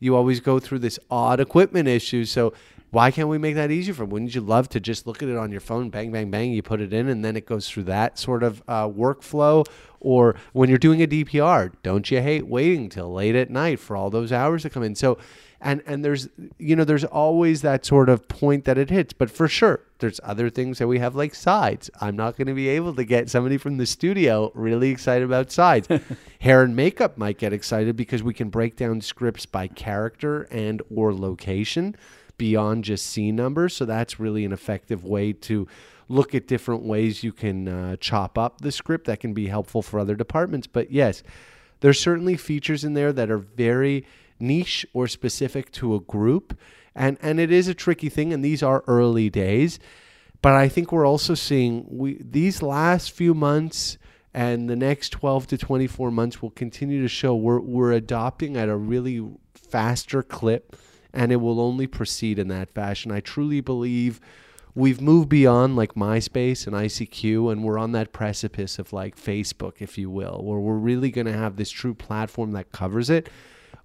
you 0.00 0.14
always 0.14 0.40
go 0.40 0.58
through 0.58 0.78
this 0.78 0.98
odd 1.10 1.40
equipment 1.40 1.88
issue. 1.88 2.24
So 2.24 2.52
why 2.90 3.10
can't 3.10 3.28
we 3.28 3.36
make 3.36 3.54
that 3.56 3.70
easier 3.70 3.92
for 3.92 4.02
them? 4.02 4.10
Wouldn't 4.10 4.34
you 4.34 4.40
love 4.40 4.68
to 4.70 4.80
just 4.80 5.06
look 5.06 5.22
at 5.22 5.28
it 5.28 5.36
on 5.36 5.50
your 5.50 5.60
phone, 5.60 5.90
bang, 5.90 6.10
bang, 6.10 6.30
bang, 6.30 6.52
you 6.52 6.62
put 6.62 6.80
it 6.80 6.92
in, 6.92 7.08
and 7.08 7.24
then 7.24 7.36
it 7.36 7.44
goes 7.44 7.68
through 7.68 7.84
that 7.84 8.18
sort 8.18 8.42
of 8.42 8.62
uh, 8.66 8.88
workflow? 8.88 9.66
Or 10.00 10.36
when 10.52 10.68
you're 10.68 10.78
doing 10.78 11.02
a 11.02 11.06
DPR, 11.06 11.72
don't 11.82 12.10
you 12.10 12.22
hate 12.22 12.46
waiting 12.46 12.88
till 12.88 13.12
late 13.12 13.34
at 13.34 13.50
night 13.50 13.78
for 13.80 13.96
all 13.96 14.10
those 14.10 14.32
hours 14.32 14.62
to 14.62 14.70
come 14.70 14.82
in? 14.82 14.94
So, 14.94 15.18
and 15.60 15.82
and 15.86 16.04
there's 16.04 16.28
you 16.58 16.76
know 16.76 16.84
there's 16.84 17.04
always 17.04 17.62
that 17.62 17.84
sort 17.84 18.08
of 18.08 18.28
point 18.28 18.64
that 18.64 18.78
it 18.78 18.90
hits, 18.90 19.12
but 19.12 19.28
for 19.28 19.48
sure 19.48 19.80
there's 19.98 20.20
other 20.22 20.48
things 20.50 20.78
that 20.78 20.86
we 20.86 21.00
have 21.00 21.16
like 21.16 21.34
sides. 21.34 21.90
I'm 22.00 22.14
not 22.14 22.36
going 22.36 22.46
to 22.46 22.54
be 22.54 22.68
able 22.68 22.94
to 22.94 23.04
get 23.04 23.28
somebody 23.28 23.58
from 23.58 23.76
the 23.76 23.86
studio 23.86 24.52
really 24.54 24.90
excited 24.90 25.24
about 25.24 25.50
sides. 25.50 25.88
Hair 26.40 26.62
and 26.62 26.76
makeup 26.76 27.18
might 27.18 27.38
get 27.38 27.52
excited 27.52 27.96
because 27.96 28.22
we 28.22 28.34
can 28.34 28.50
break 28.50 28.76
down 28.76 29.00
scripts 29.00 29.46
by 29.46 29.66
character 29.66 30.42
and 30.52 30.80
or 30.94 31.12
location 31.12 31.96
beyond 32.38 32.84
just 32.84 33.06
scene 33.06 33.36
numbers. 33.36 33.74
So 33.76 33.84
that's 33.84 34.18
really 34.18 34.44
an 34.44 34.52
effective 34.52 35.04
way 35.04 35.32
to 35.32 35.68
look 36.08 36.34
at 36.34 36.48
different 36.48 36.84
ways 36.84 37.22
you 37.22 37.32
can 37.32 37.68
uh, 37.68 37.96
chop 37.96 38.38
up 38.38 38.60
the 38.60 38.72
script 38.72 39.06
that 39.06 39.20
can 39.20 39.34
be 39.34 39.48
helpful 39.48 39.82
for 39.82 40.00
other 40.00 40.14
departments. 40.14 40.66
But 40.66 40.90
yes, 40.90 41.22
there's 41.80 42.00
certainly 42.00 42.36
features 42.36 42.84
in 42.84 42.94
there 42.94 43.12
that 43.12 43.30
are 43.30 43.38
very 43.38 44.06
niche 44.40 44.86
or 44.92 45.06
specific 45.06 45.70
to 45.72 45.94
a 45.94 46.00
group. 46.00 46.58
And, 46.94 47.18
and 47.20 47.38
it 47.38 47.52
is 47.52 47.68
a 47.68 47.74
tricky 47.74 48.08
thing, 48.08 48.32
and 48.32 48.44
these 48.44 48.62
are 48.62 48.82
early 48.86 49.30
days. 49.30 49.78
But 50.40 50.54
I 50.54 50.68
think 50.68 50.92
we're 50.92 51.06
also 51.06 51.34
seeing 51.34 51.86
we, 51.88 52.20
these 52.22 52.62
last 52.62 53.12
few 53.12 53.34
months 53.34 53.98
and 54.34 54.68
the 54.68 54.76
next 54.76 55.10
12 55.10 55.48
to 55.48 55.58
24 55.58 56.10
months 56.10 56.42
will 56.42 56.50
continue 56.50 57.02
to 57.02 57.08
show 57.08 57.34
we're, 57.34 57.60
we're 57.60 57.92
adopting 57.92 58.56
at 58.56 58.68
a 58.68 58.76
really 58.76 59.26
faster 59.54 60.22
clip 60.22 60.76
and 61.12 61.32
it 61.32 61.36
will 61.36 61.60
only 61.60 61.86
proceed 61.86 62.38
in 62.38 62.48
that 62.48 62.70
fashion. 62.70 63.10
I 63.10 63.20
truly 63.20 63.60
believe 63.60 64.20
we've 64.74 65.00
moved 65.00 65.28
beyond 65.28 65.76
like 65.76 65.94
MySpace 65.94 66.66
and 66.66 66.76
ICQ 66.76 67.50
and 67.50 67.64
we're 67.64 67.78
on 67.78 67.92
that 67.92 68.12
precipice 68.12 68.78
of 68.78 68.92
like 68.92 69.16
Facebook, 69.16 69.74
if 69.80 69.98
you 69.98 70.10
will, 70.10 70.40
where 70.44 70.58
we're 70.58 70.76
really 70.76 71.10
going 71.10 71.26
to 71.26 71.32
have 71.32 71.56
this 71.56 71.70
true 71.70 71.94
platform 71.94 72.52
that 72.52 72.70
covers 72.72 73.10
it. 73.10 73.28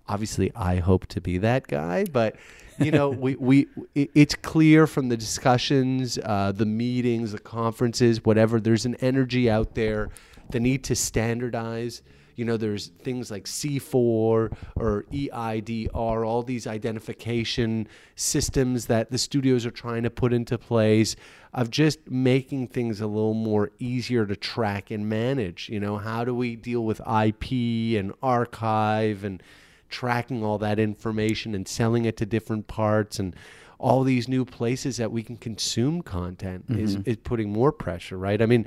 Obviously, 0.08 0.52
I 0.56 0.78
hope 0.78 1.08
to 1.08 1.22
be 1.22 1.38
that 1.40 1.68
guy, 1.68 2.04
but 2.12 2.36
you 2.78 2.92
know, 2.92 3.10
we, 3.10 3.36
we 3.40 3.68
it's 3.96 4.36
clear 4.36 4.86
from 4.86 5.10
the 5.10 5.18
discussions, 5.18 6.20
uh, 6.24 6.52
the 6.52 6.66
meetings, 6.66 7.32
the 7.32 7.40
conferences, 7.40 8.24
whatever. 8.24 8.60
There's 8.60 8.86
an 8.86 8.96
energy 8.96 9.50
out 9.50 9.76
there, 9.76 10.10
the 10.50 10.60
need 10.60 10.84
to 10.86 10.96
standardize. 10.96 12.02
You 12.36 12.46
know, 12.46 12.58
there's 12.58 12.88
things 12.88 13.30
like 13.32 13.46
C4 13.46 13.94
or 13.94 15.06
EIDR, 15.12 16.28
all 16.28 16.44
these 16.44 16.68
identification 16.68 17.88
systems 18.16 18.88
that 18.88 19.12
the 19.12 19.18
studios 19.18 19.66
are 19.66 19.72
trying 19.72 20.04
to 20.04 20.10
put 20.10 20.34
into 20.34 20.58
place 20.58 21.16
of 21.54 21.70
just 21.70 22.10
making 22.10 22.68
things 22.68 23.00
a 23.00 23.08
little 23.08 23.34
more 23.34 23.72
easier 23.80 24.26
to 24.26 24.36
track 24.36 24.90
and 24.92 25.08
manage. 25.08 25.70
You 25.70 25.80
know, 25.80 25.98
how 25.98 26.26
do 26.26 26.34
we 26.34 26.56
deal 26.56 26.84
with 26.84 27.00
IP 27.02 28.00
and 28.00 28.14
archive 28.22 29.24
and 29.24 29.42
tracking 29.90 30.44
all 30.44 30.58
that 30.58 30.80
information 30.80 31.54
and 31.54 31.68
selling 31.68 32.06
it 32.06 32.18
to 32.18 32.26
different 32.26 32.68
parts 32.68 33.20
and 33.20 33.36
all 33.78 34.04
these 34.04 34.28
new 34.28 34.46
places 34.46 34.98
that 34.98 35.12
we 35.12 35.22
can 35.22 35.36
consume 35.36 36.02
content 36.02 36.66
is, 36.70 36.96
mm-hmm. 36.96 37.10
is 37.10 37.18
putting 37.18 37.52
more 37.52 37.72
pressure, 37.72 38.18
right? 38.18 38.42
I 38.42 38.46
mean, 38.46 38.66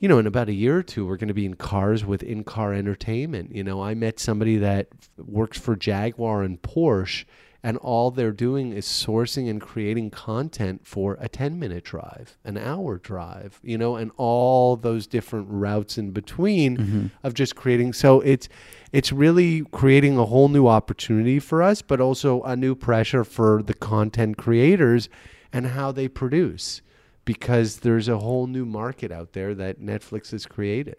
you 0.00 0.08
know, 0.08 0.18
in 0.18 0.26
about 0.26 0.48
a 0.48 0.54
year 0.54 0.78
or 0.78 0.82
two, 0.82 1.06
we're 1.06 1.18
going 1.18 1.28
to 1.28 1.34
be 1.34 1.44
in 1.44 1.54
cars 1.54 2.04
with 2.04 2.22
in 2.22 2.42
car 2.42 2.72
entertainment. 2.72 3.54
You 3.54 3.62
know, 3.62 3.82
I 3.82 3.94
met 3.94 4.18
somebody 4.18 4.56
that 4.56 4.88
works 5.18 5.58
for 5.58 5.76
Jaguar 5.76 6.42
and 6.42 6.60
Porsche, 6.60 7.26
and 7.62 7.76
all 7.76 8.10
they're 8.10 8.32
doing 8.32 8.72
is 8.72 8.86
sourcing 8.86 9.50
and 9.50 9.60
creating 9.60 10.08
content 10.10 10.86
for 10.86 11.18
a 11.20 11.28
10 11.28 11.58
minute 11.58 11.84
drive, 11.84 12.38
an 12.44 12.56
hour 12.56 12.96
drive, 12.96 13.60
you 13.62 13.76
know, 13.76 13.96
and 13.96 14.10
all 14.16 14.74
those 14.76 15.06
different 15.06 15.46
routes 15.50 15.98
in 15.98 16.12
between 16.12 16.76
mm-hmm. 16.78 17.06
of 17.22 17.34
just 17.34 17.54
creating. 17.54 17.92
So 17.92 18.22
it's, 18.22 18.48
it's 18.92 19.12
really 19.12 19.64
creating 19.70 20.16
a 20.16 20.24
whole 20.24 20.48
new 20.48 20.66
opportunity 20.66 21.38
for 21.38 21.62
us, 21.62 21.82
but 21.82 22.00
also 22.00 22.42
a 22.44 22.56
new 22.56 22.74
pressure 22.74 23.22
for 23.22 23.62
the 23.62 23.74
content 23.74 24.38
creators 24.38 25.10
and 25.52 25.66
how 25.66 25.92
they 25.92 26.08
produce 26.08 26.80
because 27.24 27.78
there's 27.78 28.08
a 28.08 28.18
whole 28.18 28.46
new 28.46 28.64
market 28.64 29.12
out 29.12 29.32
there 29.32 29.54
that 29.54 29.80
Netflix 29.80 30.30
has 30.30 30.46
created. 30.46 30.96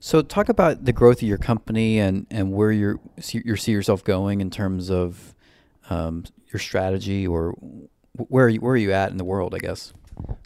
So 0.00 0.22
talk 0.22 0.48
about 0.48 0.84
the 0.84 0.92
growth 0.92 1.18
of 1.18 1.28
your 1.28 1.38
company 1.38 1.98
and, 1.98 2.26
and 2.30 2.52
where 2.52 2.70
you're 2.70 3.00
see, 3.18 3.42
you 3.44 3.56
see 3.56 3.72
yourself 3.72 4.04
going 4.04 4.40
in 4.40 4.50
terms 4.50 4.90
of 4.90 5.34
um, 5.88 6.24
your 6.52 6.60
strategy 6.60 7.26
or 7.26 7.52
where 8.12 8.46
are 8.46 8.48
you, 8.48 8.60
where 8.60 8.74
are 8.74 8.78
you 8.78 8.92
at 8.92 9.10
in 9.10 9.16
the 9.16 9.24
world? 9.24 9.54
I 9.54 9.58
guess. 9.58 9.92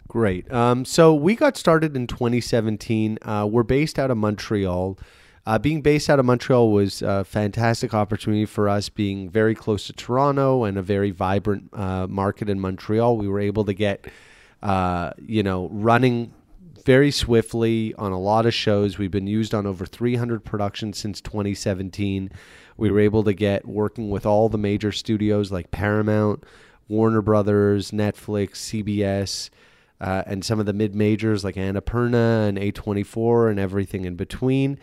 Great. 0.07 0.51
Um, 0.51 0.83
so 0.83 1.13
we 1.13 1.35
got 1.35 1.55
started 1.55 1.95
in 1.95 2.07
2017. 2.07 3.17
Uh, 3.21 3.47
we're 3.49 3.63
based 3.63 3.97
out 3.97 4.11
of 4.11 4.17
Montreal. 4.17 4.97
Uh, 5.45 5.57
being 5.57 5.81
based 5.81 6.09
out 6.09 6.19
of 6.19 6.25
Montreal 6.25 6.71
was 6.71 7.01
a 7.01 7.23
fantastic 7.23 7.93
opportunity 7.93 8.45
for 8.45 8.69
us, 8.69 8.89
being 8.89 9.29
very 9.29 9.55
close 9.55 9.87
to 9.87 9.93
Toronto 9.93 10.65
and 10.65 10.77
a 10.77 10.81
very 10.81 11.11
vibrant 11.11 11.69
uh, 11.73 12.07
market 12.07 12.49
in 12.49 12.59
Montreal. 12.59 13.17
We 13.17 13.27
were 13.27 13.39
able 13.39 13.63
to 13.65 13.73
get, 13.73 14.05
uh, 14.61 15.11
you 15.17 15.43
know, 15.43 15.69
running 15.71 16.33
very 16.85 17.11
swiftly 17.11 17.93
on 17.95 18.11
a 18.11 18.19
lot 18.19 18.45
of 18.45 18.53
shows. 18.53 18.97
We've 18.97 19.11
been 19.11 19.27
used 19.27 19.53
on 19.53 19.65
over 19.65 19.85
300 19.85 20.43
productions 20.43 20.97
since 20.97 21.21
2017. 21.21 22.31
We 22.77 22.89
were 22.89 22.99
able 22.99 23.23
to 23.23 23.33
get 23.33 23.67
working 23.67 24.09
with 24.09 24.25
all 24.25 24.49
the 24.49 24.57
major 24.57 24.91
studios 24.91 25.51
like 25.51 25.71
Paramount, 25.71 26.43
Warner 26.87 27.21
Brothers, 27.21 27.91
Netflix, 27.91 28.53
CBS, 28.53 29.49
uh, 29.99 30.23
and 30.25 30.43
some 30.43 30.59
of 30.59 30.65
the 30.65 30.73
mid 30.73 30.95
majors 30.95 31.43
like 31.43 31.55
Annapurna 31.55 32.47
and 32.47 32.57
A24 32.57 33.51
and 33.51 33.59
everything 33.59 34.05
in 34.05 34.15
between. 34.15 34.79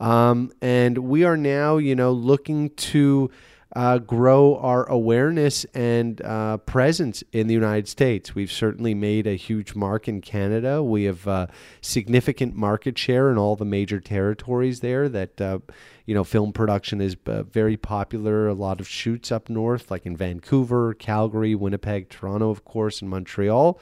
Um, 0.00 0.50
and 0.60 0.98
we 0.98 1.24
are 1.24 1.36
now, 1.36 1.76
you 1.76 1.94
know, 1.94 2.12
looking 2.12 2.70
to 2.70 3.30
uh, 3.74 3.98
grow 3.98 4.56
our 4.56 4.84
awareness 4.88 5.64
and 5.74 6.20
uh, 6.22 6.58
presence 6.58 7.24
in 7.32 7.46
the 7.46 7.54
United 7.54 7.88
States. 7.88 8.34
We've 8.34 8.52
certainly 8.52 8.94
made 8.94 9.26
a 9.26 9.34
huge 9.34 9.74
mark 9.74 10.08
in 10.08 10.20
Canada. 10.20 10.82
We 10.82 11.04
have 11.04 11.26
uh, 11.26 11.46
significant 11.80 12.54
market 12.54 12.98
share 12.98 13.30
in 13.30 13.38
all 13.38 13.56
the 13.56 13.64
major 13.64 13.98
territories 13.98 14.80
there. 14.80 15.08
That 15.08 15.40
uh, 15.40 15.60
you 16.04 16.14
know, 16.14 16.24
film 16.24 16.52
production 16.52 17.00
is 17.00 17.16
uh, 17.26 17.44
very 17.44 17.76
popular. 17.76 18.48
A 18.48 18.54
lot 18.54 18.80
of 18.80 18.88
shoots 18.88 19.32
up 19.32 19.48
north, 19.48 19.90
like 19.90 20.04
in 20.04 20.16
Vancouver, 20.16 20.94
Calgary, 20.94 21.54
Winnipeg, 21.54 22.10
Toronto, 22.10 22.50
of 22.50 22.64
course, 22.64 23.00
and 23.00 23.08
Montreal, 23.08 23.80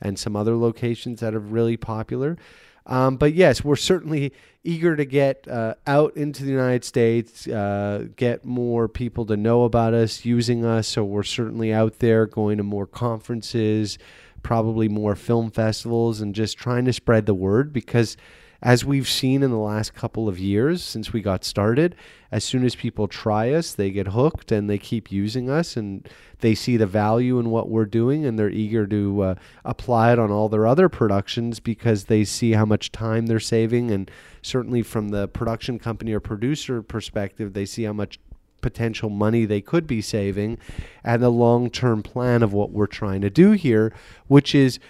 and 0.00 0.18
some 0.18 0.34
other 0.34 0.56
locations 0.56 1.20
that 1.20 1.34
are 1.34 1.40
really 1.40 1.76
popular. 1.76 2.38
Um, 2.86 3.16
but 3.16 3.34
yes, 3.34 3.64
we're 3.64 3.76
certainly 3.76 4.32
eager 4.62 4.96
to 4.96 5.04
get 5.04 5.46
uh, 5.48 5.74
out 5.86 6.16
into 6.16 6.44
the 6.44 6.50
United 6.50 6.84
States, 6.84 7.46
uh, 7.48 8.06
get 8.16 8.44
more 8.44 8.88
people 8.88 9.26
to 9.26 9.36
know 9.36 9.64
about 9.64 9.92
us, 9.92 10.24
using 10.24 10.64
us. 10.64 10.88
So 10.88 11.04
we're 11.04 11.22
certainly 11.22 11.72
out 11.72 11.98
there 11.98 12.26
going 12.26 12.58
to 12.58 12.62
more 12.62 12.86
conferences, 12.86 13.98
probably 14.42 14.88
more 14.88 15.16
film 15.16 15.50
festivals, 15.50 16.20
and 16.20 16.34
just 16.34 16.58
trying 16.58 16.84
to 16.84 16.92
spread 16.92 17.26
the 17.26 17.34
word 17.34 17.72
because 17.72 18.16
as 18.62 18.84
we've 18.84 19.08
seen 19.08 19.42
in 19.42 19.50
the 19.50 19.58
last 19.58 19.94
couple 19.94 20.28
of 20.28 20.38
years 20.38 20.82
since 20.82 21.12
we 21.12 21.20
got 21.20 21.44
started, 21.44 21.94
as 22.30 22.44
soon 22.44 22.64
as 22.64 22.74
people 22.74 23.08
try 23.08 23.52
us, 23.52 23.74
they 23.74 23.90
get 23.90 24.08
hooked 24.08 24.50
and 24.50 24.68
they 24.68 24.78
keep 24.78 25.12
using 25.12 25.48
us 25.48 25.76
and 25.76 26.08
they 26.40 26.54
see 26.54 26.76
the 26.76 26.86
value 26.86 27.38
in 27.38 27.50
what 27.50 27.68
we're 27.68 27.84
doing 27.84 28.24
and 28.24 28.38
they're 28.38 28.50
eager 28.50 28.86
to 28.86 29.22
uh, 29.22 29.34
apply 29.64 30.12
it 30.12 30.18
on 30.18 30.30
all 30.30 30.48
their 30.48 30.66
other 30.66 30.88
productions 30.88 31.60
because 31.60 32.04
they 32.04 32.24
see 32.24 32.52
how 32.52 32.64
much 32.64 32.92
time 32.92 33.26
they're 33.26 33.40
saving. 33.40 33.90
And 33.90 34.10
certainly 34.42 34.82
from 34.82 35.10
the 35.10 35.28
production 35.28 35.78
company 35.78 36.12
or 36.12 36.20
producer 36.20 36.82
perspective, 36.82 37.52
they 37.52 37.66
see 37.66 37.84
how 37.84 37.92
much 37.92 38.18
potential 38.60 39.08
money 39.08 39.44
they 39.44 39.60
could 39.60 39.86
be 39.86 40.00
saving 40.00 40.58
and 41.04 41.22
the 41.22 41.30
long 41.30 41.70
term 41.70 42.02
plan 42.02 42.42
of 42.42 42.52
what 42.52 42.72
we're 42.72 42.86
trying 42.86 43.20
to 43.20 43.30
do 43.30 43.52
here, 43.52 43.92
which 44.26 44.54
is 44.54 44.80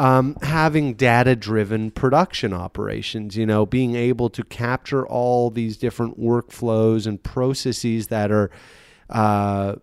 um, 0.00 0.34
having 0.40 0.94
data 0.94 1.36
driven 1.36 1.90
production 1.90 2.54
operations, 2.54 3.36
you 3.36 3.44
know, 3.44 3.66
being 3.66 3.96
able 3.96 4.30
to 4.30 4.42
capture 4.42 5.06
all 5.06 5.50
these 5.50 5.76
different 5.76 6.18
workflows 6.18 7.06
and 7.06 7.22
processes 7.22 8.06
that 8.06 8.32
are 8.32 8.50
uh, 9.10 9.74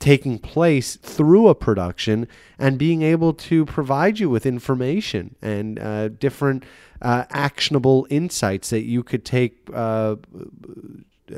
taking 0.00 0.40
place 0.40 0.96
through 0.96 1.46
a 1.46 1.54
production 1.54 2.26
and 2.58 2.78
being 2.78 3.02
able 3.02 3.32
to 3.32 3.64
provide 3.64 4.18
you 4.18 4.28
with 4.28 4.44
information 4.44 5.36
and 5.40 5.78
uh, 5.78 6.08
different 6.08 6.64
uh, 7.00 7.26
actionable 7.30 8.08
insights 8.10 8.70
that 8.70 8.82
you 8.82 9.04
could 9.04 9.24
take. 9.24 9.68
Uh, 9.72 10.16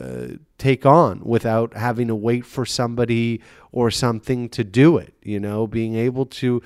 uh, 0.00 0.28
take 0.56 0.86
on 0.86 1.20
without 1.22 1.74
having 1.74 2.08
to 2.08 2.14
wait 2.14 2.46
for 2.46 2.64
somebody 2.64 3.42
or 3.72 3.90
something 3.90 4.48
to 4.48 4.64
do 4.64 4.96
it. 4.96 5.12
You 5.22 5.38
know, 5.38 5.66
being 5.66 5.96
able 5.96 6.24
to 6.24 6.62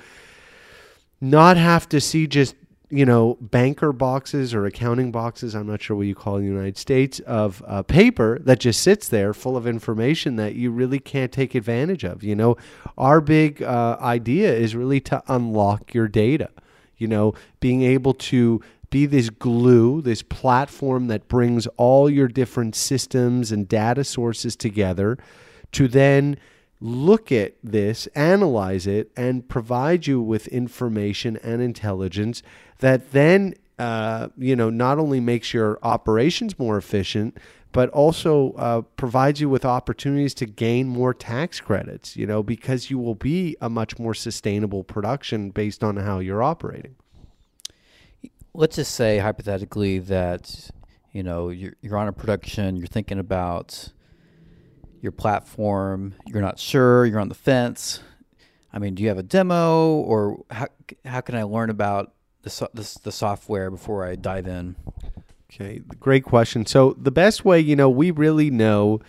not 1.19 1.57
have 1.57 1.89
to 1.89 1.99
see 1.99 2.27
just 2.27 2.55
you 2.89 3.05
know 3.05 3.37
banker 3.41 3.91
boxes 3.91 4.53
or 4.53 4.65
accounting 4.65 5.11
boxes 5.11 5.53
i'm 5.53 5.67
not 5.67 5.81
sure 5.81 5.97
what 5.97 6.07
you 6.07 6.15
call 6.15 6.37
in 6.37 6.43
the 6.43 6.49
united 6.49 6.77
states 6.77 7.19
of 7.21 7.61
uh, 7.67 7.83
paper 7.83 8.39
that 8.39 8.59
just 8.59 8.81
sits 8.81 9.09
there 9.09 9.33
full 9.33 9.57
of 9.57 9.67
information 9.67 10.37
that 10.37 10.55
you 10.55 10.71
really 10.71 10.99
can't 10.99 11.31
take 11.31 11.53
advantage 11.55 12.03
of 12.03 12.23
you 12.23 12.35
know? 12.35 12.55
Our 12.97 13.21
big 13.21 13.61
uh, 13.61 13.97
idea 13.99 14.53
is 14.53 14.75
really 14.75 15.01
to 15.01 15.21
unlock 15.27 15.93
your 15.93 16.07
data 16.07 16.49
you 16.97 17.07
know? 17.07 17.33
Being 17.59 17.83
able 17.83 18.13
to 18.13 18.61
be 18.89 19.05
this 19.05 19.29
glue 19.29 20.01
this 20.01 20.21
platform 20.21 21.07
that 21.07 21.27
brings 21.27 21.67
all 21.75 22.09
your 22.09 22.27
different 22.27 22.75
systems 22.75 23.51
and 23.51 23.67
data 23.67 24.03
sources 24.03 24.55
together 24.55 25.17
to 25.73 25.87
then 25.87 26.37
look 26.79 27.31
at 27.31 27.55
this, 27.63 28.07
analyze 28.07 28.85
it, 28.85 29.11
and 29.17 29.47
provide 29.47 30.05
you 30.05 30.21
with 30.21 30.47
information 30.47 31.37
and 31.37 31.61
intelligence 31.61 32.43
that 32.79 33.11
then, 33.11 33.55
uh, 33.79 34.27
you 34.37 34.55
know, 34.55 34.69
not 34.69 34.99
only 34.99 35.19
makes 35.19 35.53
your 35.53 35.79
operations 35.81 36.59
more 36.59 36.77
efficient, 36.77 37.37
but 37.71 37.89
also 37.89 38.53
uh, 38.53 38.81
provides 38.95 39.41
you 39.41 39.49
with 39.49 39.65
opportunities 39.65 40.33
to 40.35 40.45
gain 40.45 40.87
more 40.87 41.13
tax 41.13 41.59
credits, 41.59 42.15
you 42.15 42.25
know, 42.25 42.41
because 42.41 42.89
you 42.89 42.97
will 42.97 43.15
be 43.15 43.55
a 43.61 43.69
much 43.69 43.99
more 43.99 44.13
sustainable 44.13 44.83
production 44.83 45.49
based 45.49 45.83
on 45.83 45.97
how 45.97 46.19
you're 46.19 46.43
operating. 46.43 46.95
Let's 48.53 48.77
just 48.77 48.95
say 48.95 49.19
hypothetically 49.19 49.99
that, 49.99 50.71
you 51.11 51.23
know, 51.23 51.49
you're, 51.49 51.73
you're 51.81 51.97
on 51.97 52.07
a 52.07 52.13
production, 52.13 52.77
you're 52.77 52.87
thinking 52.87 53.19
about 53.19 53.91
your 55.01 55.11
platform, 55.11 56.13
you're 56.25 56.41
not 56.41 56.59
sure, 56.59 57.05
you're 57.05 57.19
on 57.19 57.29
the 57.29 57.35
fence. 57.35 58.01
I 58.73 58.79
mean, 58.79 58.95
do 58.95 59.03
you 59.03 59.09
have 59.09 59.17
a 59.17 59.23
demo, 59.23 59.95
or 59.95 60.43
how 60.51 60.67
how 61.05 61.21
can 61.21 61.35
I 61.35 61.43
learn 61.43 61.69
about 61.69 62.13
the 62.43 62.69
the, 62.73 62.99
the 63.03 63.11
software 63.11 63.71
before 63.71 64.05
I 64.05 64.15
dive 64.15 64.47
in? 64.47 64.75
Okay, 65.49 65.81
great 65.99 66.23
question. 66.23 66.65
So 66.65 66.95
the 66.99 67.11
best 67.11 67.45
way, 67.45 67.59
you 67.59 67.75
know, 67.75 67.89
we 67.89 68.11
really 68.11 68.51
know, 68.51 68.99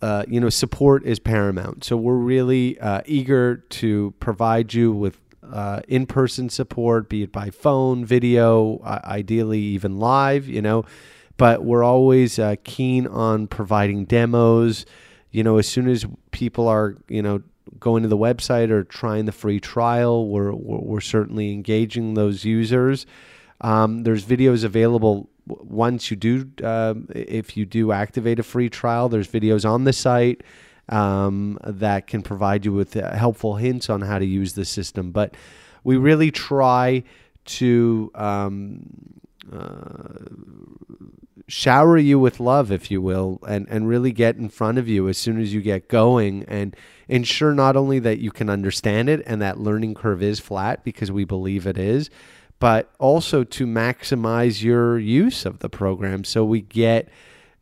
uh, 0.00 0.24
you 0.26 0.40
know, 0.40 0.48
support 0.48 1.04
is 1.04 1.18
paramount. 1.18 1.84
So 1.84 1.96
we're 1.96 2.14
really 2.14 2.80
uh, 2.80 3.02
eager 3.04 3.56
to 3.56 4.14
provide 4.20 4.72
you 4.72 4.90
with 4.90 5.18
uh, 5.52 5.80
in-person 5.86 6.48
support, 6.48 7.08
be 7.08 7.22
it 7.24 7.32
by 7.32 7.50
phone, 7.50 8.06
video, 8.06 8.78
uh, 8.78 9.00
ideally 9.04 9.60
even 9.60 9.98
live. 9.98 10.48
You 10.48 10.62
know, 10.62 10.84
but 11.40 11.64
we're 11.64 11.82
always 11.82 12.38
uh, 12.38 12.54
keen 12.64 13.06
on 13.06 13.46
providing 13.46 14.04
demos. 14.04 14.84
You 15.30 15.42
know, 15.42 15.56
as 15.56 15.66
soon 15.66 15.88
as 15.88 16.04
people 16.32 16.68
are, 16.68 16.98
you 17.08 17.22
know, 17.22 17.42
going 17.78 18.02
to 18.02 18.10
the 18.10 18.18
website 18.18 18.68
or 18.68 18.84
trying 18.84 19.24
the 19.24 19.32
free 19.32 19.58
trial, 19.58 20.28
we're, 20.28 20.52
we're, 20.52 21.00
certainly 21.00 21.54
engaging 21.54 22.12
those 22.12 22.44
users. 22.44 23.06
Um, 23.62 24.02
there's 24.02 24.22
videos 24.22 24.64
available 24.64 25.30
once 25.46 26.10
you 26.10 26.16
do, 26.18 26.50
uh, 26.62 26.92
if 27.14 27.56
you 27.56 27.64
do 27.64 27.90
activate 27.90 28.38
a 28.38 28.42
free 28.42 28.68
trial, 28.68 29.08
there's 29.08 29.28
videos 29.28 29.66
on 29.66 29.84
the 29.84 29.94
site 29.94 30.42
um, 30.90 31.58
that 31.64 32.06
can 32.06 32.20
provide 32.20 32.66
you 32.66 32.74
with 32.74 32.94
uh, 32.98 33.16
helpful 33.16 33.54
hints 33.54 33.88
on 33.88 34.02
how 34.02 34.18
to 34.18 34.26
use 34.26 34.52
the 34.52 34.66
system. 34.66 35.10
But 35.10 35.34
we 35.84 35.96
really 35.96 36.30
try 36.30 37.02
to 37.46 38.10
um, 38.14 38.82
Uh, 39.52 40.24
shower 41.48 41.96
you 41.96 42.18
with 42.18 42.40
love, 42.40 42.70
if 42.70 42.90
you 42.90 43.02
will, 43.02 43.40
and, 43.48 43.66
and 43.68 43.88
really 43.88 44.12
get 44.12 44.36
in 44.36 44.48
front 44.48 44.78
of 44.78 44.88
you 44.88 45.08
as 45.08 45.18
soon 45.18 45.40
as 45.40 45.52
you 45.52 45.60
get 45.60 45.88
going 45.88 46.44
and 46.44 46.76
ensure 47.08 47.54
not 47.54 47.76
only 47.76 47.98
that 47.98 48.18
you 48.18 48.30
can 48.30 48.48
understand 48.48 49.08
it 49.08 49.22
and 49.26 49.42
that 49.42 49.58
learning 49.58 49.94
curve 49.94 50.22
is 50.22 50.38
flat 50.38 50.84
because 50.84 51.10
we 51.10 51.24
believe 51.24 51.66
it 51.66 51.78
is, 51.78 52.10
but 52.58 52.92
also 52.98 53.42
to 53.42 53.66
maximize 53.66 54.62
your 54.62 54.98
use 54.98 55.44
of 55.44 55.58
the 55.58 55.68
program 55.68 56.22
so 56.22 56.44
we 56.44 56.60
get 56.60 57.08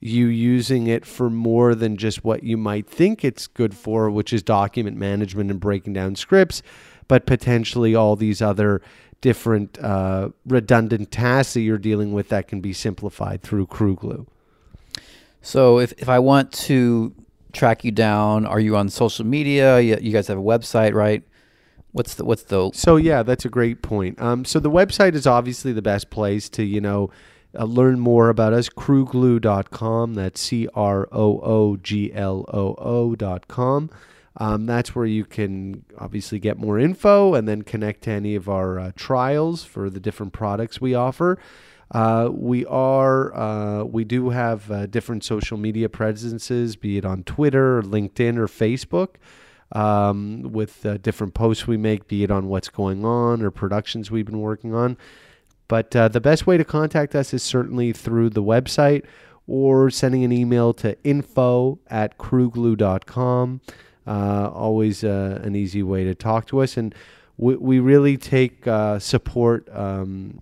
you 0.00 0.26
using 0.26 0.86
it 0.86 1.04
for 1.04 1.30
more 1.30 1.74
than 1.74 1.96
just 1.96 2.22
what 2.22 2.42
you 2.44 2.56
might 2.56 2.88
think 2.88 3.24
it's 3.24 3.46
good 3.46 3.74
for, 3.74 4.10
which 4.10 4.32
is 4.32 4.42
document 4.42 4.96
management 4.96 5.50
and 5.50 5.58
breaking 5.58 5.92
down 5.92 6.14
scripts, 6.14 6.62
but 7.08 7.26
potentially 7.26 7.94
all 7.94 8.14
these 8.14 8.40
other 8.40 8.80
different 9.20 9.78
uh, 9.78 10.30
redundant 10.46 11.10
tasks 11.10 11.54
that 11.54 11.60
you're 11.60 11.78
dealing 11.78 12.12
with 12.12 12.28
that 12.28 12.48
can 12.48 12.60
be 12.60 12.72
simplified 12.72 13.42
through 13.42 13.66
Croogloo. 13.66 14.26
So 15.42 15.78
if, 15.78 15.92
if 15.98 16.08
I 16.08 16.18
want 16.18 16.52
to 16.52 17.14
track 17.52 17.84
you 17.84 17.90
down, 17.90 18.46
are 18.46 18.60
you 18.60 18.76
on 18.76 18.88
social 18.88 19.24
media? 19.24 19.80
You, 19.80 19.98
you 20.00 20.12
guys 20.12 20.28
have 20.28 20.38
a 20.38 20.42
website, 20.42 20.94
right? 20.94 21.22
What's 21.92 22.14
the 22.14 22.24
what's 22.24 22.44
the 22.44 22.70
So 22.74 22.96
yeah, 22.96 23.22
that's 23.22 23.44
a 23.44 23.48
great 23.48 23.82
point. 23.82 24.20
Um, 24.20 24.44
so 24.44 24.60
the 24.60 24.70
website 24.70 25.14
is 25.14 25.26
obviously 25.26 25.72
the 25.72 25.82
best 25.82 26.10
place 26.10 26.48
to, 26.50 26.62
you 26.62 26.80
know, 26.80 27.10
uh, 27.58 27.64
learn 27.64 27.98
more 27.98 28.28
about 28.28 28.52
us 28.52 28.68
croogloo.com 28.68 30.14
that's 30.14 30.40
c 30.40 30.68
r 30.74 31.08
o 31.10 31.40
o 31.40 31.76
g 31.76 32.12
l 32.12 32.44
o 32.52 32.74
o.com 32.78 33.90
um, 34.38 34.66
that's 34.66 34.94
where 34.94 35.04
you 35.04 35.24
can 35.24 35.84
obviously 35.98 36.38
get 36.38 36.58
more 36.58 36.78
info 36.78 37.34
and 37.34 37.48
then 37.48 37.62
connect 37.62 38.02
to 38.04 38.10
any 38.10 38.36
of 38.36 38.48
our 38.48 38.78
uh, 38.78 38.92
trials 38.94 39.64
for 39.64 39.90
the 39.90 40.00
different 40.00 40.32
products 40.32 40.80
we 40.80 40.94
offer. 40.94 41.38
Uh, 41.90 42.28
we 42.30 42.64
are 42.66 43.34
uh, 43.34 43.82
we 43.82 44.04
do 44.04 44.30
have 44.30 44.70
uh, 44.70 44.86
different 44.86 45.24
social 45.24 45.56
media 45.56 45.88
presences, 45.88 46.76
be 46.76 46.98
it 46.98 47.04
on 47.04 47.24
Twitter, 47.24 47.78
or 47.78 47.82
LinkedIn, 47.82 48.36
or 48.36 48.46
Facebook, 48.46 49.16
um, 49.72 50.42
with 50.42 50.86
uh, 50.86 50.98
different 50.98 51.34
posts 51.34 51.66
we 51.66 51.76
make, 51.76 52.06
be 52.06 52.22
it 52.22 52.30
on 52.30 52.46
what's 52.46 52.68
going 52.68 53.04
on 53.04 53.42
or 53.42 53.50
productions 53.50 54.10
we've 54.10 54.26
been 54.26 54.40
working 54.40 54.74
on. 54.74 54.96
But 55.66 55.96
uh, 55.96 56.08
the 56.08 56.20
best 56.20 56.46
way 56.46 56.56
to 56.56 56.64
contact 56.64 57.14
us 57.14 57.34
is 57.34 57.42
certainly 57.42 57.92
through 57.92 58.30
the 58.30 58.42
website 58.42 59.04
or 59.46 59.90
sending 59.90 60.24
an 60.24 60.32
email 60.32 60.74
to 60.74 60.96
info 61.04 61.78
at 61.88 62.18
croogloo.com. 62.18 63.60
Uh, 63.66 63.72
always 64.08 65.04
uh, 65.04 65.40
an 65.42 65.54
easy 65.54 65.82
way 65.82 66.04
to 66.04 66.14
talk 66.14 66.46
to 66.48 66.60
us, 66.60 66.76
and 66.76 66.94
we, 67.36 67.56
we 67.56 67.78
really 67.78 68.16
take 68.16 68.66
uh, 68.66 68.98
support. 68.98 69.68
Um, 69.74 70.40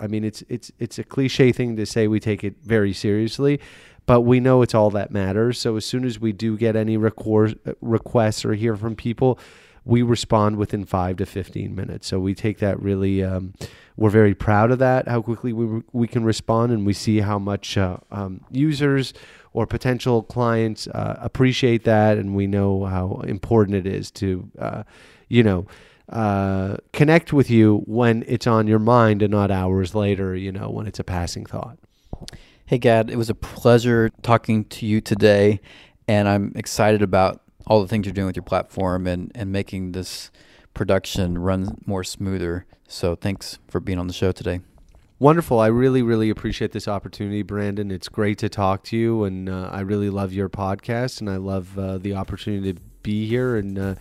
I 0.00 0.06
mean, 0.06 0.24
it's 0.24 0.42
it's 0.48 0.72
it's 0.78 0.98
a 0.98 1.04
cliche 1.04 1.52
thing 1.52 1.76
to 1.76 1.86
say 1.86 2.08
we 2.08 2.20
take 2.20 2.42
it 2.44 2.56
very 2.62 2.92
seriously, 2.92 3.60
but 4.06 4.22
we 4.22 4.40
know 4.40 4.62
it's 4.62 4.74
all 4.74 4.90
that 4.90 5.10
matters. 5.10 5.58
So 5.58 5.76
as 5.76 5.84
soon 5.84 6.04
as 6.04 6.18
we 6.18 6.32
do 6.32 6.56
get 6.56 6.76
any 6.76 6.96
record, 6.96 7.58
requests 7.80 8.44
or 8.44 8.54
hear 8.54 8.76
from 8.76 8.96
people, 8.96 9.38
we 9.84 10.02
respond 10.02 10.56
within 10.56 10.84
five 10.84 11.16
to 11.18 11.26
15 11.26 11.74
minutes. 11.74 12.06
So 12.06 12.20
we 12.20 12.34
take 12.34 12.58
that 12.58 12.80
really, 12.80 13.22
um, 13.22 13.54
we're 13.96 14.10
very 14.10 14.34
proud 14.34 14.70
of 14.70 14.78
that, 14.78 15.08
how 15.08 15.22
quickly 15.22 15.52
we, 15.52 15.82
we 15.92 16.06
can 16.06 16.24
respond, 16.24 16.72
and 16.72 16.86
we 16.86 16.92
see 16.92 17.20
how 17.20 17.38
much 17.38 17.76
uh, 17.76 17.98
um, 18.10 18.44
users 18.50 19.12
or 19.52 19.66
potential 19.66 20.22
clients 20.22 20.86
uh, 20.88 21.16
appreciate 21.20 21.84
that, 21.84 22.18
and 22.18 22.34
we 22.34 22.46
know 22.46 22.84
how 22.84 23.22
important 23.26 23.76
it 23.76 23.86
is 23.86 24.10
to, 24.12 24.48
uh, 24.58 24.82
you 25.28 25.42
know, 25.42 25.66
uh, 26.08 26.76
connect 26.92 27.32
with 27.32 27.50
you 27.50 27.82
when 27.86 28.24
it's 28.26 28.46
on 28.46 28.66
your 28.66 28.78
mind 28.78 29.22
and 29.22 29.30
not 29.30 29.50
hours 29.50 29.94
later, 29.94 30.34
you 30.34 30.52
know, 30.52 30.70
when 30.70 30.86
it's 30.86 30.98
a 30.98 31.04
passing 31.04 31.46
thought. 31.46 31.78
Hey, 32.66 32.78
Gad, 32.78 33.10
it 33.10 33.16
was 33.16 33.30
a 33.30 33.34
pleasure 33.34 34.10
talking 34.22 34.64
to 34.66 34.86
you 34.86 35.00
today, 35.00 35.60
and 36.06 36.28
I'm 36.28 36.52
excited 36.54 37.02
about 37.02 37.42
all 37.66 37.82
the 37.82 37.88
things 37.88 38.06
you're 38.06 38.12
doing 38.12 38.26
with 38.26 38.36
your 38.36 38.44
platform 38.44 39.06
and, 39.06 39.30
and 39.34 39.52
making 39.52 39.92
this 39.92 40.30
production 40.74 41.38
run 41.38 41.78
more 41.86 42.04
smoother. 42.04 42.66
So 42.88 43.14
thanks 43.14 43.58
for 43.68 43.80
being 43.80 43.98
on 43.98 44.06
the 44.06 44.12
show 44.12 44.32
today. 44.32 44.60
Wonderful. 45.20 45.60
I 45.60 45.66
really, 45.66 46.00
really 46.00 46.30
appreciate 46.30 46.72
this 46.72 46.88
opportunity, 46.88 47.42
Brandon. 47.42 47.90
It's 47.90 48.08
great 48.08 48.38
to 48.38 48.48
talk 48.48 48.84
to 48.84 48.96
you, 48.96 49.24
and 49.24 49.50
uh, 49.50 49.68
I 49.70 49.80
really 49.80 50.08
love 50.08 50.32
your 50.32 50.48
podcast, 50.48 51.20
and 51.20 51.28
I 51.28 51.36
love 51.36 51.78
uh, 51.78 51.98
the 51.98 52.14
opportunity 52.14 52.72
to 52.72 52.80
be 53.02 53.26
here 53.26 53.56
and 53.56 53.78
uh, 53.78 53.94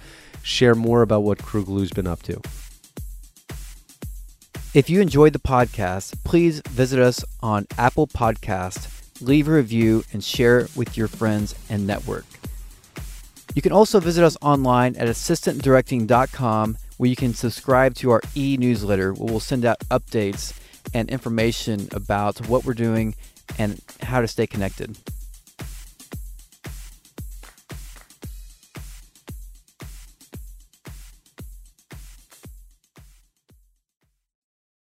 share 0.44 0.76
more 0.76 1.02
about 1.02 1.24
what 1.24 1.40
Glue's 1.40 1.92
been 1.92 2.08
up 2.08 2.24
to. 2.24 2.40
If 4.74 4.90
you 4.90 5.02
enjoyed 5.02 5.34
the 5.34 5.40
podcast, 5.40 6.24
please 6.24 6.62
visit 6.70 7.02
us 7.02 7.26
on 7.42 7.68
Apple 7.78 8.08
Podcast, 8.08 8.88
leave 9.22 9.50
a 9.50 9.52
review, 9.52 10.06
and 10.14 10.24
share 10.24 10.60
it 10.60 10.78
with 10.78 10.96
your 10.96 11.10
friends 11.10 11.54
and 11.70 11.86
network. 11.86 12.24
You 13.56 13.62
can 13.62 13.74
also 13.74 14.00
visit 14.00 14.24
us 14.24 14.38
online 14.42 14.96
at 14.96 15.10
assistantdirecting.com 15.10 16.78
where 16.96 17.10
you 17.10 17.18
can 17.18 17.34
subscribe 17.34 17.96
to 17.96 18.12
our 18.12 18.22
e 18.36 18.56
newsletter 18.56 19.12
where 19.12 19.30
we'll 19.30 19.42
send 19.42 19.66
out 19.66 19.80
updates 19.90 20.54
and 20.94 21.10
information 21.10 21.88
about 21.92 22.48
what 22.48 22.66
we're 22.66 22.74
doing 22.74 23.16
and 23.58 23.82
how 24.02 24.22
to 24.22 24.28
stay 24.28 24.48
connected. 24.48 24.98